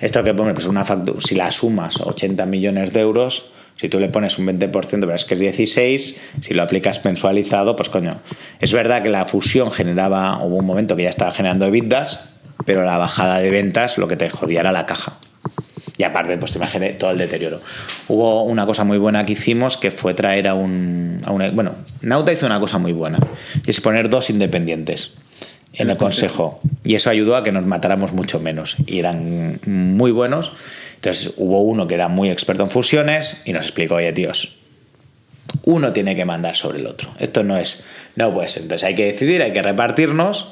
[0.00, 3.44] Esto que pone, pues una factura, si la sumas 80 millones de euros,
[3.76, 7.76] si tú le pones un 20%, pero es que es 16, si lo aplicas mensualizado,
[7.76, 8.20] pues coño.
[8.60, 12.20] Es verdad que la fusión generaba, hubo un momento que ya estaba generando EBITDAs,
[12.64, 15.18] pero la bajada de ventas lo que te jodía era la caja.
[15.98, 17.60] Y aparte, pues te imaginé todo el deterioro.
[18.08, 21.20] Hubo una cosa muy buena que hicimos que fue traer a un.
[21.52, 23.18] Bueno, Nauta hizo una cosa muy buena,
[23.66, 25.10] y es poner dos independientes
[25.74, 26.60] en el consejo.
[26.84, 28.76] Y eso ayudó a que nos matáramos mucho menos.
[28.86, 30.52] Y eran muy buenos.
[30.96, 34.56] Entonces hubo uno que era muy experto en fusiones y nos explicó, oye, tíos,
[35.64, 37.10] uno tiene que mandar sobre el otro.
[37.18, 37.84] Esto no es.
[38.16, 40.48] No pues Entonces hay que decidir, hay que repartirnos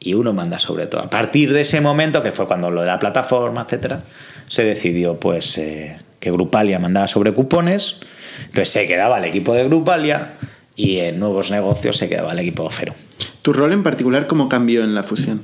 [0.00, 1.02] y uno manda sobre todo.
[1.02, 4.02] A partir de ese momento, que fue cuando lo de la plataforma, etcétera,
[4.48, 7.96] se decidió pues eh, que Grupalia mandaba sobre cupones.
[8.40, 10.34] Entonces se quedaba el equipo de Grupalia
[10.76, 12.94] y en nuevos negocios se quedaba el equipo de Ofero.
[13.42, 15.42] ¿Tu rol en particular cómo cambió en la fusión?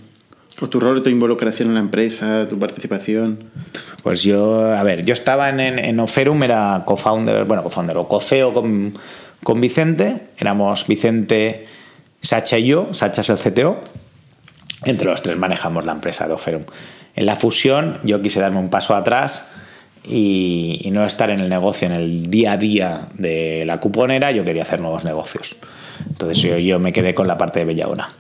[0.61, 3.51] ¿O tu rol, tu involucración en la empresa, tu participación?
[4.05, 8.53] Pues yo, a ver, yo estaba en, en, Oferum, era co-founder, bueno, co-founder o co-CEO
[8.53, 8.95] con,
[9.43, 11.65] con Vicente, éramos Vicente,
[12.23, 13.81] Sacha y yo, Sacha es el CTO,
[14.85, 16.63] entre los tres manejamos la empresa de Oferum.
[17.17, 19.51] En la fusión yo quise darme un paso atrás
[20.07, 24.33] y, y, no estar en el negocio, en el día a día de la cuponera,
[24.33, 25.57] yo quería hacer nuevos negocios.
[26.07, 28.11] Entonces yo, yo me quedé con la parte de Bellaona,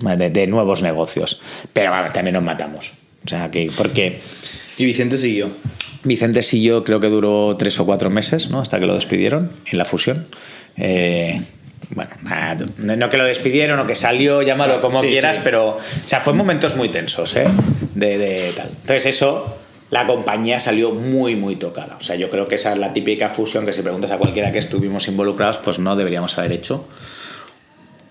[0.00, 1.40] de, de nuevos negocios.
[1.72, 2.92] Pero bueno, también nos matamos.
[3.24, 4.20] O sea, que porque...
[4.78, 5.50] ¿Y Vicente siguió?
[6.04, 8.60] Vicente siguió, creo que duró tres o cuatro meses, ¿no?
[8.60, 10.26] Hasta que lo despidieron en la fusión.
[10.76, 11.40] Eh,
[11.90, 12.10] bueno,
[12.78, 15.42] no que lo despidieron o que salió, llámalo como sí, quieras, sí.
[15.44, 17.46] pero o sea, fue momentos muy tensos, ¿eh?
[17.96, 18.68] De, de, tal.
[18.68, 19.56] Entonces eso,
[19.90, 21.96] la compañía salió muy, muy tocada.
[22.00, 24.52] O sea, yo creo que esa es la típica fusión que si preguntas a cualquiera
[24.52, 26.86] que estuvimos involucrados, pues no deberíamos haber hecho.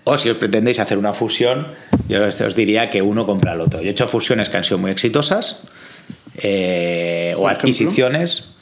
[0.04, 1.66] O si os pretendéis hacer una fusión,
[2.08, 3.82] yo os diría que uno compra al otro.
[3.82, 5.62] Yo he hecho fusiones que han sido muy exitosas,
[6.42, 8.54] eh, o adquisiciones.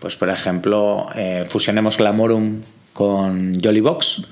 [0.00, 2.62] Pues, por ejemplo, eh, fusionemos Glamorum
[2.92, 4.22] con Jollybox.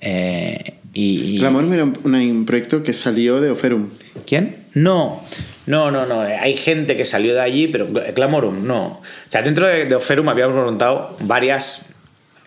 [0.00, 1.38] Eh, y, y...
[1.38, 3.90] Glamorum era un, un, proyecto que salió de Oferum.
[4.26, 4.64] ¿Quién?
[4.74, 5.22] No,
[5.66, 6.20] no, no, no.
[6.22, 8.84] Hay gente que salió de allí, pero Glamorum no.
[8.84, 11.92] O sea, dentro de, de Oferum habíamos montado varias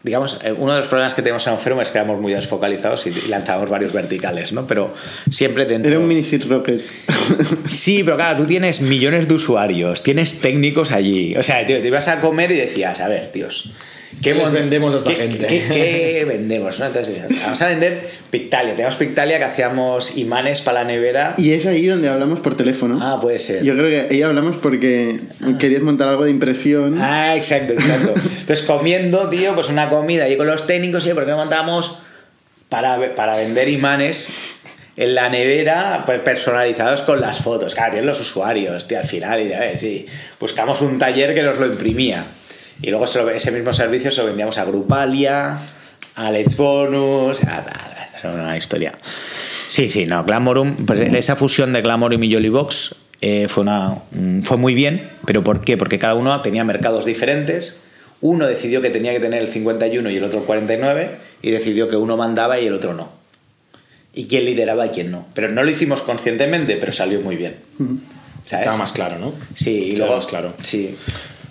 [0.06, 3.28] digamos, uno de los problemas que tenemos en Oferum es que éramos muy desfocalizados y
[3.28, 4.68] lanzábamos varios verticales, ¿no?
[4.68, 4.94] Pero
[5.32, 5.90] siempre dentro...
[5.90, 6.80] Era un mini rocket.
[7.68, 11.36] sí, pero claro, tú tienes millones de usuarios, tienes técnicos allí.
[11.36, 13.72] O sea, tío, te ibas a comer y decías, a ver, tíos...
[14.22, 15.48] ¿Qué, ¿Qué vendemos a esta ¿qué, gente?
[15.48, 16.80] ¿qué, qué, vendemos?
[16.80, 16.88] ¿no?
[16.88, 18.76] Entonces, vamos a vender Pictalia.
[18.76, 21.36] Tenemos Pictalia que hacíamos imanes para la nevera.
[21.38, 23.00] Y es ahí donde hablamos por teléfono.
[23.02, 23.64] Ah, puede ser.
[23.64, 25.58] Yo creo que ahí hablamos porque ah.
[25.60, 27.02] querías montar algo de impresión.
[27.02, 28.14] Ah, exacto, exacto.
[28.16, 32.00] Entonces, comiendo, tío, pues una comida y con los técnicos, ¿y por qué no montamos
[32.70, 34.30] para, para vender imanes
[34.98, 37.74] en la nevera pues, personalizados con las fotos?
[37.74, 40.06] Claro, tienen los usuarios, tío, al final, y, ver, sí,
[40.40, 42.26] buscamos un taller que nos lo imprimía.
[42.82, 45.60] Y luego ese mismo servicio se lo vendíamos a Grupalia,
[46.16, 47.64] a Let's Bonus, a
[48.24, 48.94] una historia.
[49.68, 53.96] Sí, sí, no, Glamorum, pues esa fusión de Glamorum y Jollybox eh, fue, una,
[54.44, 55.78] fue muy bien, pero ¿por qué?
[55.78, 57.78] Porque cada uno tenía mercados diferentes.
[58.22, 61.10] Uno decidió que tenía que tener el 51 y el otro el 49,
[61.42, 63.12] y decidió que uno mandaba y el otro no.
[64.14, 65.28] Y quién lideraba y quién no.
[65.34, 67.56] Pero no lo hicimos conscientemente, pero salió muy bien.
[67.80, 68.00] -huh.
[68.46, 69.34] Estaba más claro, ¿no?
[69.56, 70.54] Sí, y luego, más claro.
[70.62, 70.96] Sí.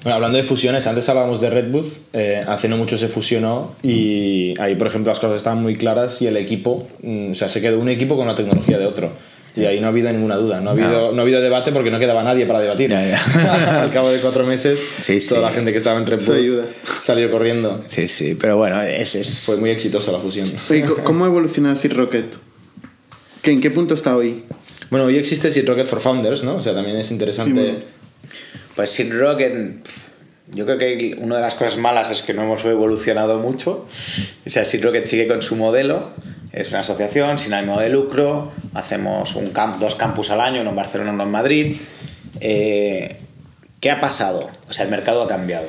[0.05, 4.53] Bueno, hablando de fusiones, antes hablábamos de Redbooth, eh, hace no mucho se fusionó y
[4.61, 7.63] ahí, por ejemplo, las cosas estaban muy claras y el equipo, mm, o sea, se
[7.63, 9.11] quedó un equipo con la tecnología de otro.
[9.57, 11.13] Y ahí no ha habido ninguna duda, no ha habido, no.
[11.13, 12.91] no ha habido debate porque no quedaba nadie para debatir.
[12.91, 13.83] Ya, ya.
[13.83, 15.29] Al cabo de cuatro meses, sí, sí.
[15.31, 16.67] toda la gente que estaba en Redbooth
[17.03, 17.83] salió corriendo.
[17.87, 19.45] Sí, sí, pero bueno, es, es...
[19.47, 20.53] fue muy exitosa la fusión.
[20.69, 22.27] Oye, ¿Cómo ha evolucionado Seed Rocket?
[23.45, 24.43] ¿En qué punto está hoy?
[24.91, 26.57] Bueno, hoy existe Seed Rocket for Founders, ¿no?
[26.57, 27.61] O sea, también es interesante.
[27.61, 27.95] Sí, bueno.
[28.75, 29.87] Pues Seed Rocket
[30.49, 33.87] yo creo que una de las cosas malas es que no hemos evolucionado mucho.
[34.47, 36.11] O sea, Seed Rocket sigue con su modelo.
[36.53, 38.53] Es una asociación sin ánimo de lucro.
[38.75, 41.77] Hacemos un camp, dos campus al año, uno en Barcelona, uno en Madrid.
[42.41, 43.17] Eh,
[43.81, 44.51] ¿Qué ha pasado?
[44.69, 45.67] O sea, el mercado ha cambiado.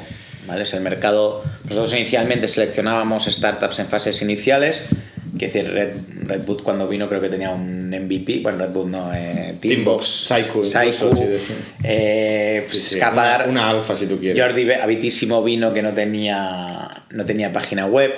[0.48, 0.64] ¿vale?
[0.64, 1.44] Es el mercado.
[1.64, 4.88] Nosotros inicialmente seleccionábamos startups en fases iniciales.
[5.38, 5.96] Que decir, Red,
[6.28, 8.40] Redboot cuando vino creo que tenía un MVP.
[8.42, 11.10] Bueno, Redboot no, eh, Teambox, Psycho, Psycho
[11.84, 13.50] eh, pues sí, sí, Escapadar.
[13.50, 14.42] Una, una, alfa si tú quieres.
[14.42, 18.12] Jordi Habitísimo vino que no tenía, no tenía página web.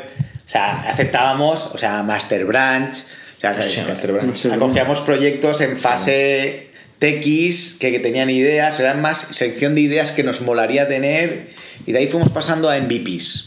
[0.46, 2.96] O sea, aceptábamos, o sea, Master Branch.
[2.96, 4.46] O sea, sí, Master Branch.
[4.48, 6.68] acogíamos proyectos en fase
[7.00, 11.50] TX que, que tenían ideas, eran más sección de ideas que nos molaría tener
[11.86, 13.47] y de ahí fuimos pasando a MVPs.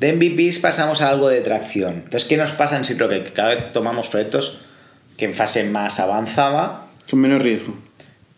[0.00, 2.02] De MVPs pasamos a algo de tracción.
[2.04, 3.08] Entonces, ¿qué nos pasa en Sitro?
[3.08, 4.58] Que cada vez tomamos proyectos
[5.16, 6.86] que en fase más avanzada.
[7.08, 7.76] Con menos riesgo.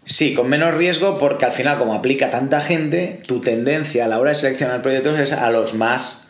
[0.04, 4.20] Sí, con menos riesgo porque al final, como aplica tanta gente, tu tendencia a la
[4.20, 6.28] hora de seleccionar proyectos es a los más,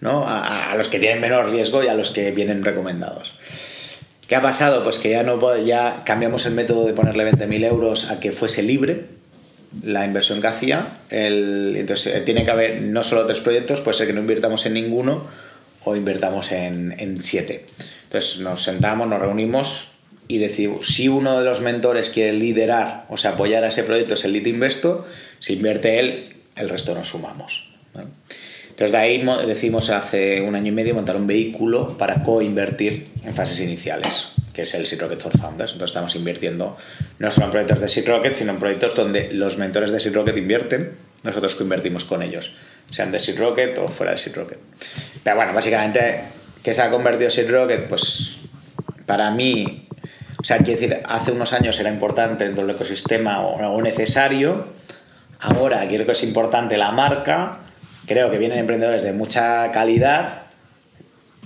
[0.00, 0.26] ¿no?
[0.26, 3.34] A, a los que tienen menos riesgo y a los que vienen recomendados.
[4.26, 4.84] ¿Qué ha pasado?
[4.84, 8.62] Pues que ya, no, ya cambiamos el método de ponerle 20.000 euros a que fuese
[8.62, 9.19] libre
[9.82, 10.98] la inversión que hacía.
[11.10, 14.74] Entonces eh, tiene que haber no solo tres proyectos, puede ser que no invirtamos en
[14.74, 15.24] ninguno
[15.84, 17.66] o invirtamos en, siete.
[18.04, 19.88] Entonces nos sentamos, nos reunimos
[20.28, 24.14] y decidimos si uno de los mentores quiere liderar, o sea, apoyar a ese proyecto,
[24.14, 25.06] es el lead investo,
[25.38, 27.68] si invierte él, el resto nos sumamos.
[28.68, 33.08] Entonces de ahí mo- decidimos hace un año y medio montar un vehículo para co-invertir
[33.24, 35.72] en fases iniciales, que es el Seed Rocket for Founders.
[35.72, 36.76] Entonces estamos invirtiendo
[37.20, 40.14] no solo en proyectos de Seed Rocket, sino en proyectos donde los mentores de Seed
[40.14, 42.50] Rocket invierten, nosotros co-invertimos con ellos,
[42.90, 44.58] sean de Seed Rocket o fuera de Seed Rocket.
[45.22, 46.22] Pero bueno, básicamente,
[46.62, 47.88] ¿qué se ha convertido Seed Rocket?
[47.88, 48.38] Pues
[49.04, 49.86] para mí,
[50.38, 54.68] o sea, quiero decir, hace unos años era importante dentro del ecosistema o, necesario,
[55.40, 57.58] ahora creo que es importante la marca,
[58.06, 60.39] creo que vienen emprendedores de mucha calidad,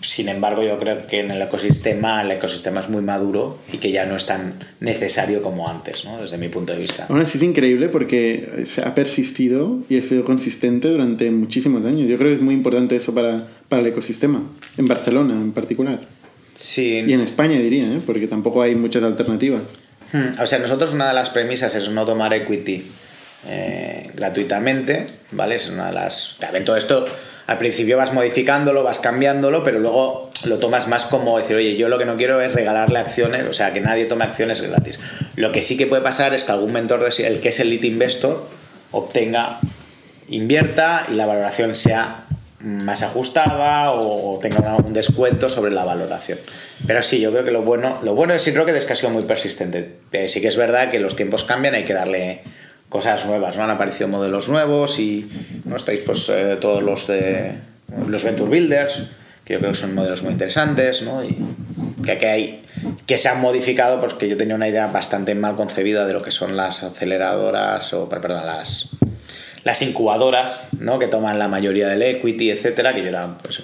[0.05, 3.90] sin embargo yo creo que en el ecosistema el ecosistema es muy maduro y que
[3.90, 6.20] ya no es tan necesario como antes, ¿no?
[6.20, 7.07] desde mi punto de vista.
[7.09, 12.09] Aún así es increíble porque se ha persistido y ha sido consistente durante muchísimos años.
[12.09, 14.42] Yo creo que es muy importante eso para, para el ecosistema,
[14.76, 16.00] en Barcelona en particular.
[16.55, 18.00] Sí, Y en España diría, ¿eh?
[18.07, 19.62] porque tampoco hay muchas alternativas.
[20.12, 22.84] Hmm, O sea, nosotros una de las premisas es no tomar equity
[23.48, 25.57] eh, gratuitamente, ¿vale?
[25.57, 26.36] Es una de las...
[26.38, 27.07] También todo esto,
[27.47, 31.88] al principio vas modificándolo, vas cambiándolo, pero luego lo tomas más como decir, oye, yo
[31.88, 34.99] lo que no quiero es regalarle acciones, o sea, que nadie tome acciones gratis.
[35.36, 37.82] Lo que sí que puede pasar es que algún mentor, el que es el lead
[37.82, 38.47] investor,
[38.90, 39.59] obtenga,
[40.28, 42.24] invierta y la valoración sea
[42.61, 46.38] más ajustada o tenga un descuento sobre la valoración.
[46.86, 49.11] Pero sí, yo creo que lo bueno, lo bueno de Rocket es que ha sido
[49.11, 49.97] muy persistente.
[50.12, 52.42] Eh, sí que es verdad que los tiempos cambian, hay que darle
[52.95, 53.64] cosas nuevas, ¿no?
[53.64, 55.28] Han aparecido modelos nuevos y
[55.64, 57.55] no estáis pues eh, todos los de
[58.07, 59.03] los Venture Builders,
[59.45, 61.24] que yo creo que son modelos muy interesantes, ¿no?
[61.24, 61.36] Y
[62.05, 62.62] que, que hay
[63.05, 66.30] que se han modificado porque yo tenía una idea bastante mal concebida de lo que
[66.30, 68.90] son las aceleradoras o perdón, las
[69.64, 71.01] las incubadoras, ¿no?
[71.01, 73.61] Que toman la mayoría del equity, etcétera, que yo era, pues,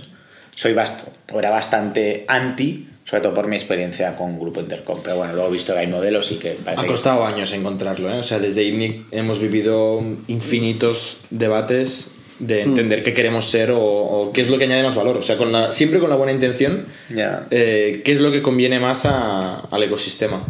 [0.56, 1.02] soy bast
[1.32, 5.00] era bastante anti, sobre todo por mi experiencia con Grupo Intercom.
[5.02, 8.08] Pero bueno, luego he visto que hay modelos y que Ha que- costado años encontrarlo,
[8.08, 8.18] ¿eh?
[8.20, 14.32] O sea, desde IBNIC hemos vivido infinitos debates de entender qué queremos ser o, o
[14.32, 15.18] qué es lo que añade más valor.
[15.18, 17.46] O sea, con la, siempre con la buena intención, Ya.
[17.50, 20.42] eh, qué es lo que conviene más a- al ecosistema.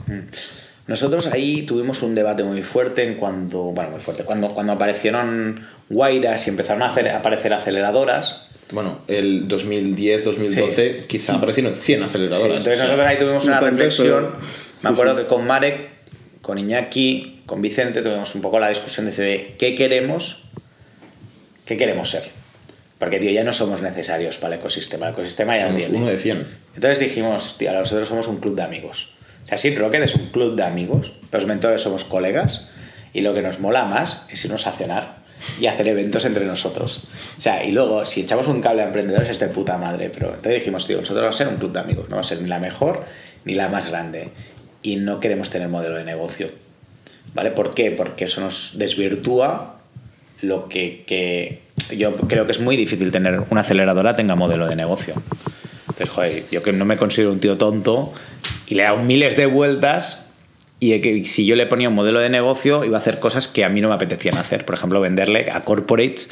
[0.87, 5.67] Nosotros ahí tuvimos un debate muy fuerte en cuanto, bueno, muy fuerte, cuando, cuando aparecieron
[5.89, 8.43] Guairas y empezaron a, hacer, a aparecer aceleradoras.
[8.73, 12.47] Bueno, el 2010, 2012, quizá aparecieron 100 Sí, aceleradoras.
[12.49, 14.31] entonces O sea, nosotros ahí tuvimos una reflexión.
[14.83, 15.23] Me sí, acuerdo sí.
[15.23, 15.89] que con Marek,
[16.41, 20.43] con Iñaki, con Vicente tuvimos un poco la discusión de decir, ¿qué queremos?
[21.65, 22.25] ¿Qué queremos ser?
[22.99, 25.07] Porque, tío, ya no somos necesarios para el ecosistema.
[25.09, 25.99] El ecosistema ya somos tiene.
[25.99, 26.47] uno de 100.
[26.75, 29.09] Entonces dijimos, tío, ahora nosotros somos un club de amigos.
[29.43, 31.13] O sea, sí, Rocket es un club de amigos.
[31.33, 32.69] Los mentores somos colegas.
[33.13, 35.17] Y lo que nos mola más es irnos a cenar
[35.61, 37.03] y hacer eventos entre nosotros.
[37.39, 40.11] O sea, y luego, si echamos un cable a emprendedores es de puta madre.
[40.11, 42.09] Pero entonces dijimos, tío, nosotros vamos a ser un club de amigos.
[42.09, 43.05] No vamos a ser ni la mejor
[43.45, 44.29] ni la más grande.
[44.83, 46.51] Y no queremos tener modelo de negocio.
[47.35, 47.51] ¿Vale?
[47.51, 47.91] ¿Por qué?
[47.91, 49.77] Porque eso nos desvirtúa
[50.43, 51.61] lo que, que
[51.97, 55.15] yo creo que es muy difícil tener una aceleradora tenga modelo de negocio.
[55.89, 58.13] Entonces, joder, yo que no me considero un tío tonto
[58.67, 60.30] y le he dado miles de vueltas
[60.81, 63.65] y que si yo le ponía un modelo de negocio iba a hacer cosas que
[63.65, 64.65] a mí no me apetecían hacer.
[64.65, 66.29] Por ejemplo, venderle a corporates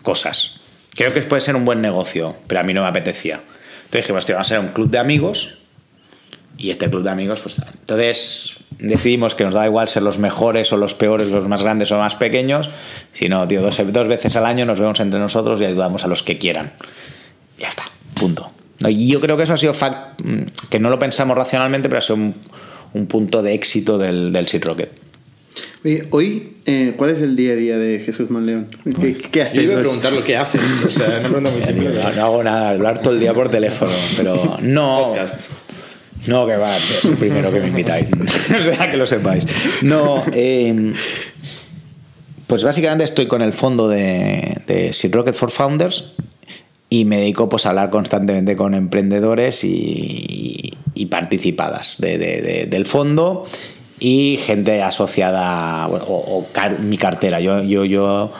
[0.00, 0.60] cosas.
[0.94, 3.36] Creo que puede ser un buen negocio, pero a mí no me apetecía.
[3.84, 5.58] Entonces dijimos, tío, vamos a ser un club de amigos
[6.56, 7.56] y este club de amigos, pues.
[7.80, 11.92] Entonces decidimos que nos da igual ser los mejores o los peores, los más grandes
[11.92, 12.70] o más pequeños,
[13.12, 16.22] sino, tío, dos, dos veces al año nos vemos entre nosotros y ayudamos a los
[16.22, 16.72] que quieran.
[17.58, 17.84] Ya está,
[18.14, 18.50] punto.
[18.88, 21.98] Y yo creo que eso ha sido fact, mm, que no lo pensamos racionalmente, pero
[21.98, 22.34] ha sido un,
[22.94, 24.90] un punto de éxito del, del Seed Rocket.
[25.84, 28.68] Oye, hoy, eh, ¿cuál es el día a día de Jesús Monleón?
[29.00, 29.54] ¿Qué, qué haces?
[29.54, 30.62] Yo iba a preguntar lo que haces.
[30.86, 31.90] O sea, pregunta muy simple.
[31.90, 35.08] No, no hago nada, hablar todo el día por teléfono, pero no.
[35.08, 35.50] Podcast.
[36.28, 38.06] No, que va, es el primero que me invitáis.
[38.56, 39.44] o sea, que lo sepáis.
[39.82, 40.92] No, eh,
[42.46, 46.12] pues básicamente estoy con el fondo de, de Seed Rocket for Founders
[46.92, 52.66] y me dedico pues, a hablar constantemente con emprendedores y, y participadas de- de- de-
[52.66, 53.44] del fondo
[53.98, 57.40] y gente asociada bueno, o, o car- mi cartera.
[57.40, 58.30] Yo, yo, yo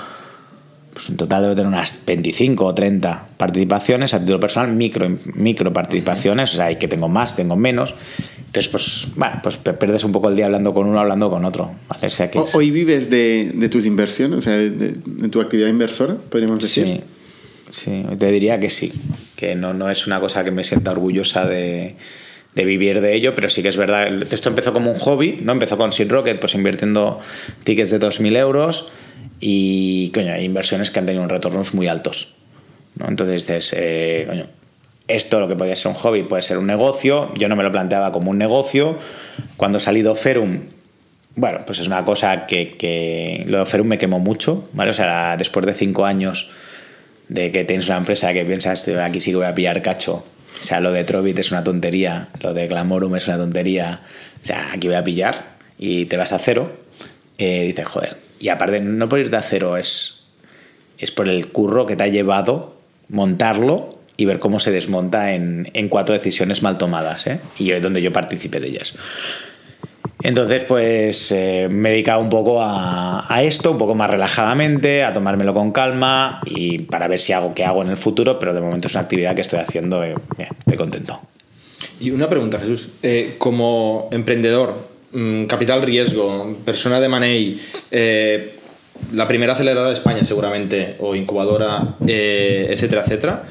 [0.93, 5.73] pues en total debo tener unas 25 o 30 participaciones a título personal, micro, micro
[5.73, 7.95] participaciones, o sea, hay que tengo más, tengo menos.
[8.39, 11.71] Entonces, pues, bueno, pues pierdes un poco el día hablando con uno, hablando con otro.
[11.89, 12.39] Hacerse aquí.
[12.53, 16.85] ¿Hoy vives de, de, tus inversiones, o sea, de, de, tu actividad inversora, podríamos decir?
[16.85, 17.01] Sí,
[17.73, 18.93] sí, te diría que sí,
[19.37, 21.97] que no, no es una cosa que me sienta orgullosa de,
[22.55, 25.53] de vivir de ello, pero sí que es verdad, esto empezó como un hobby, ¿no?
[25.53, 27.21] Empezó con Seed Rocket, pues invirtiendo
[27.65, 28.89] tickets de 2.000 euros
[29.41, 32.35] y, coño, hay inversiones que han tenido retornos muy altos,
[32.97, 33.09] ¿no?
[33.09, 34.47] Entonces dices, eh, coño,
[35.09, 37.73] esto lo que podía ser un hobby puede ser un negocio, yo no me lo
[37.73, 38.99] planteaba como un negocio,
[39.57, 40.61] cuando ha salido Ferum,
[41.35, 44.91] bueno, pues es una cosa que, que lo de Ferum me quemó mucho, ¿vale?
[44.91, 46.51] O sea, después de cinco años
[47.33, 50.25] de que tienes una empresa que piensas, aquí sí que voy a pillar cacho,
[50.61, 54.01] o sea, lo de Trovit es una tontería, lo de Glamorum es una tontería.
[54.41, 56.73] O sea, aquí voy a pillar y te vas a cero.
[57.39, 58.17] Eh, dices, joder.
[58.39, 60.21] Y aparte, no por irte a cero, es,
[60.99, 62.77] es por el curro que te ha llevado
[63.09, 67.27] montarlo y ver cómo se desmonta en, en cuatro decisiones mal tomadas.
[67.27, 67.41] ¿eh?
[67.59, 68.95] Y es donde yo participé de ellas.
[70.23, 75.13] Entonces, pues eh, me he dedicado un poco a, esto, un poco más relajadamente, a
[75.13, 78.61] tomármelo con calma y para ver si hago qué hago en el futuro, pero de
[78.61, 81.21] momento es una actividad que estoy haciendo, eh, estoy contento.
[81.99, 82.89] Y una pregunta, Jesús.
[83.03, 87.61] Eh, como emprendedor, mmm, capital riesgo, persona de Manei,
[87.91, 88.59] eh,
[89.13, 93.45] la primera aceleradora de España seguramente, o incubadora, etcétera, etcétera.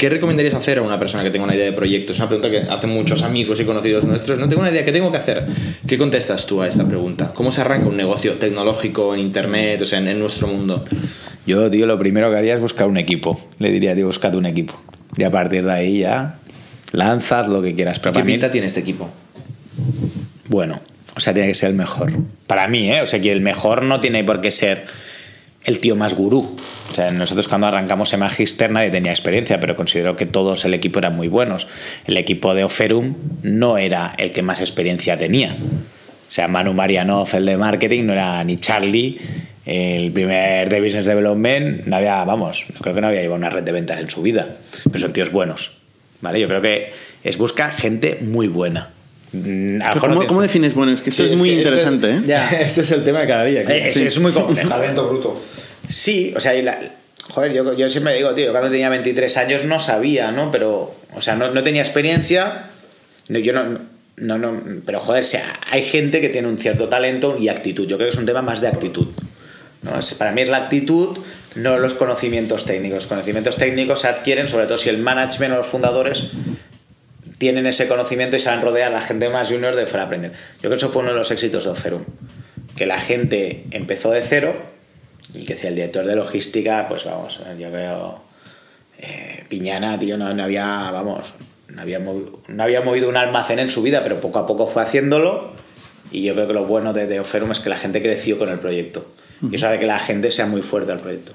[0.00, 2.14] ¿Qué recomendarías hacer a una persona que tenga una idea de proyecto?
[2.14, 4.38] Es una pregunta que hacen muchos amigos y conocidos nuestros.
[4.38, 5.44] No tengo una idea, ¿qué tengo que hacer?
[5.86, 7.32] ¿Qué contestas tú a esta pregunta?
[7.34, 10.86] ¿Cómo se arranca un negocio tecnológico en Internet, o sea, en, en nuestro mundo?
[11.46, 13.38] Yo, tío, lo primero que haría es buscar un equipo.
[13.58, 14.72] Le diría, tío, buscad un equipo.
[15.18, 16.38] Y a partir de ahí ya
[16.92, 17.98] lanzad lo que quieras.
[17.98, 19.10] Pero ¿Qué pinta mí, tiene este equipo?
[20.48, 20.80] Bueno,
[21.14, 22.10] o sea, tiene que ser el mejor.
[22.46, 23.02] Para mí, ¿eh?
[23.02, 24.86] O sea, que el mejor no tiene por qué ser
[25.64, 26.56] el tío más gurú.
[26.90, 30.74] O sea, nosotros cuando arrancamos en Magister nadie tenía experiencia, pero considero que todos el
[30.74, 31.66] equipo eran muy buenos.
[32.06, 35.56] El equipo de Oferum no era el que más experiencia tenía.
[36.28, 39.18] O sea, Manu Marianov, el de marketing, no era ni Charlie,
[39.66, 43.62] el primer de Business Development, no había, vamos, creo que no había llevado una red
[43.62, 45.72] de ventas en su vida, pero son tíos buenos.
[46.20, 46.38] ¿Vale?
[46.40, 46.92] Yo creo que
[47.24, 48.90] es buscar gente muy buena.
[49.32, 50.92] ¿Cómo, no ¿Cómo, defines bueno?
[50.92, 52.10] Es que eso sí, es, es, muy que interesante.
[52.10, 52.26] Este, ¿eh?
[52.26, 52.50] ya.
[52.60, 53.64] este es el tema de cada día.
[53.64, 53.84] Claro.
[53.84, 54.04] Es, sí.
[54.04, 54.68] es, muy complejo.
[54.68, 55.40] Talento bruto.
[55.88, 56.78] Sí, o sea, la,
[57.30, 60.50] joder, yo, yo, siempre digo, tío, cuando tenía 23 años no sabía, ¿no?
[60.50, 62.70] Pero, o sea, no, no tenía experiencia.
[63.28, 63.78] No, yo no,
[64.16, 67.86] no, no, pero joder, o sea, hay gente que tiene un cierto talento y actitud.
[67.86, 69.06] Yo creo que es un tema más de actitud.
[69.82, 69.92] ¿no?
[70.18, 71.18] Para mí es la actitud,
[71.54, 72.96] no los conocimientos técnicos.
[72.96, 76.24] Los conocimientos técnicos se adquieren, sobre todo si el management o los fundadores
[77.40, 80.32] tienen ese conocimiento y saben rodear a la gente más junior de fuera a aprender.
[80.32, 82.04] Yo creo que eso fue uno de los éxitos de Oferum.
[82.76, 84.54] Que la gente empezó de cero
[85.32, 88.22] y que si el director de logística, pues vamos, yo veo
[88.98, 91.32] eh, Piñana, tío, no, no, había, vamos,
[91.68, 94.66] no había, movido, no había movido un almacén en su vida, pero poco a poco
[94.66, 95.52] fue haciéndolo
[96.12, 98.50] y yo creo que lo bueno de, de Oferum es que la gente creció con
[98.50, 99.06] el proyecto
[99.50, 101.32] y eso hace que la gente sea muy fuerte al proyecto.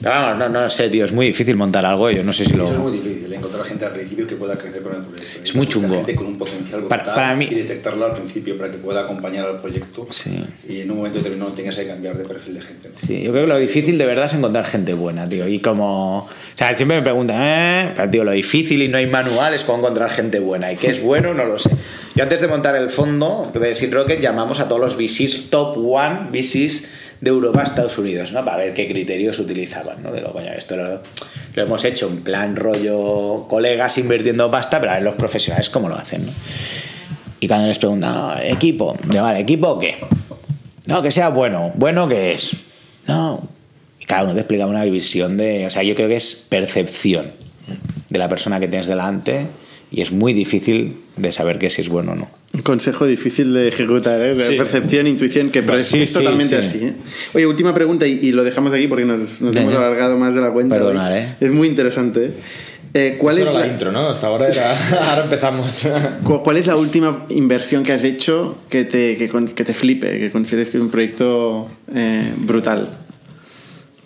[0.00, 2.10] Vamos, no, no sé, tío, es muy difícil montar algo.
[2.10, 2.70] Yo no sé si lo.
[2.70, 5.42] Es muy difícil, encontrar gente al principio que pueda crecer con el proyecto.
[5.42, 5.94] Es muy chungo.
[5.96, 7.48] Gente con un potencial para, para mí...
[7.50, 10.44] y detectarlo al principio para que pueda acompañar al proyecto sí.
[10.68, 12.88] y en un momento determinado tengas que cambiar de perfil de gente.
[12.88, 12.94] ¿no?
[12.98, 15.48] Sí, yo creo que lo difícil de verdad es encontrar gente buena, tío.
[15.48, 16.18] Y como.
[16.18, 17.92] O sea, siempre me preguntan, ¿eh?
[17.94, 20.72] Pero, tío, lo difícil y no hay manual es cómo encontrar gente buena.
[20.72, 21.34] ¿Y qué es bueno?
[21.34, 21.70] No lo sé.
[22.14, 25.76] Yo antes de montar el fondo de Seed Rocket llamamos a todos los VCs, top
[25.76, 26.84] one VCs
[27.24, 28.44] de Europa a Estados Unidos, ¿no?
[28.44, 30.12] Para ver qué criterios utilizaban, ¿no?
[30.12, 31.00] Digo, coño, esto lo,
[31.56, 35.96] hemos hecho en plan rollo colegas invirtiendo pasta, pero a ver los profesionales cómo lo
[35.96, 36.32] hacen, ¿no?
[37.40, 39.96] Y cuando les preguntan, no, equipo, de vale, ¿equipo qué?
[40.86, 41.72] No, que sea bueno.
[41.74, 42.52] ¿Bueno qué es?
[43.06, 43.48] No.
[43.98, 45.66] Y cada uno te explica una visión de.
[45.66, 47.32] O sea, yo creo que es percepción
[48.08, 49.46] de la persona que tienes delante
[49.94, 52.28] y es muy difícil de saber que si es bueno o no.
[52.52, 54.36] Un consejo difícil de ejecutar, ¿eh?
[54.40, 54.56] Sí.
[54.56, 56.68] percepción, intuición, que pero sí, es sí, totalmente sí.
[56.68, 56.84] así.
[56.84, 56.92] ¿eh?
[57.34, 60.40] Oye, última pregunta y, y, lo dejamos aquí porque nos, nos hemos alargado más de
[60.40, 60.74] la cuenta.
[60.74, 61.36] Perdona, ¿eh?
[61.40, 62.32] Es muy interesante.
[62.92, 63.72] Eh, ¿cuál Eso es era la...
[63.72, 64.08] intro, ¿no?
[64.08, 64.76] Hasta ahora, era...
[65.10, 65.86] ahora empezamos.
[66.42, 70.30] ¿Cuál es la última inversión que has hecho que te, que, que te flipe, que
[70.32, 72.88] consideres que es un proyecto eh, brutal?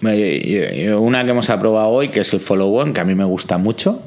[0.02, 3.56] Una que hemos aprobado hoy, que es el Follow One, que a mí me gusta
[3.56, 4.02] mucho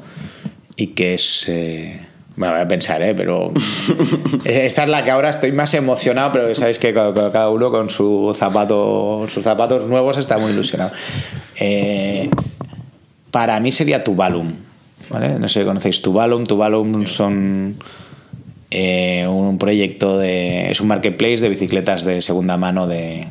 [0.76, 1.48] y que es...
[1.48, 2.00] Eh
[2.36, 3.14] bueno, voy a pensar, ¿eh?
[3.14, 3.52] pero
[4.44, 8.34] esta es la que ahora estoy más emocionado, pero sabéis que cada uno con su
[8.38, 10.92] zapato, sus zapatos nuevos está muy ilusionado.
[11.60, 12.30] Eh,
[13.30, 14.50] para mí sería Tuvalum,
[15.10, 15.38] ¿vale?
[15.38, 16.44] No sé si conocéis Tuvalum.
[16.44, 17.76] Tuvalum son
[18.70, 20.70] eh, un proyecto de...
[20.70, 23.28] es un marketplace de bicicletas de segunda mano de,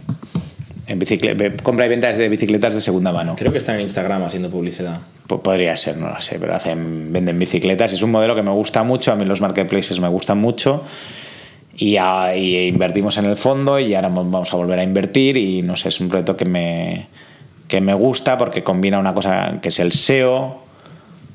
[0.92, 3.36] en compra y ventas de bicicletas de segunda mano.
[3.38, 5.00] Creo que están en Instagram haciendo publicidad.
[5.28, 7.94] Po- Podría ser, no lo sé, pero hacen, venden bicicletas.
[7.94, 10.84] Es un modelo que me gusta mucho, a mí los marketplaces me gustan mucho.
[11.76, 15.38] Y, a- y invertimos en el fondo y ahora mo- vamos a volver a invertir
[15.38, 17.08] y no sé, es un proyecto que me,
[17.68, 20.60] que me gusta porque combina una cosa que es el SEO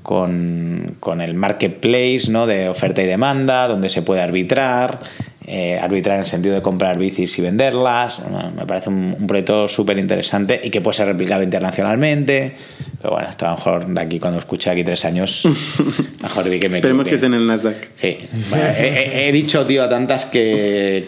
[0.02, 2.46] con, con el marketplace ¿no?
[2.46, 5.00] de oferta y demanda, donde se puede arbitrar,
[5.46, 8.20] eh, arbitrar en el sentido de comprar bicis y venderlas.
[8.28, 12.52] Bueno, me parece un, un proyecto súper interesante y que puede ser replicable internacionalmente.
[13.00, 15.46] Pero bueno, esto a lo mejor de aquí, cuando escuche aquí tres años,
[16.22, 17.76] mejor di que me Esperemos que esté en el Nasdaq.
[17.94, 18.16] Sí.
[18.50, 21.06] Bueno, he, he- he dicho, tío, a tantas que.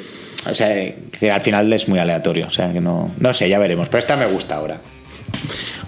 [0.48, 0.68] O sea,
[1.18, 2.46] que al final es muy aleatorio.
[2.46, 3.10] O sea, que no.
[3.18, 3.88] No sé, ya veremos.
[3.88, 4.80] Pero esta me gusta ahora.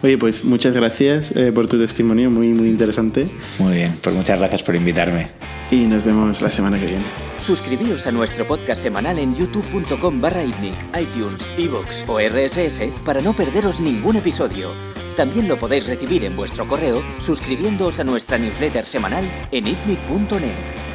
[0.03, 3.29] Oye, pues muchas gracias eh, por tu testimonio, muy, muy interesante.
[3.59, 3.99] Muy bien.
[4.03, 5.29] Pues muchas gracias por invitarme.
[5.71, 7.05] Y nos vemos la semana que viene.
[7.39, 13.81] Suscribíos a nuestro podcast semanal en youtube.com barra iTunes, iVoox o RSS para no perderos
[13.81, 14.71] ningún episodio.
[15.17, 20.90] También lo podéis recibir en vuestro correo suscribiéndoos a nuestra newsletter semanal en itnic.net.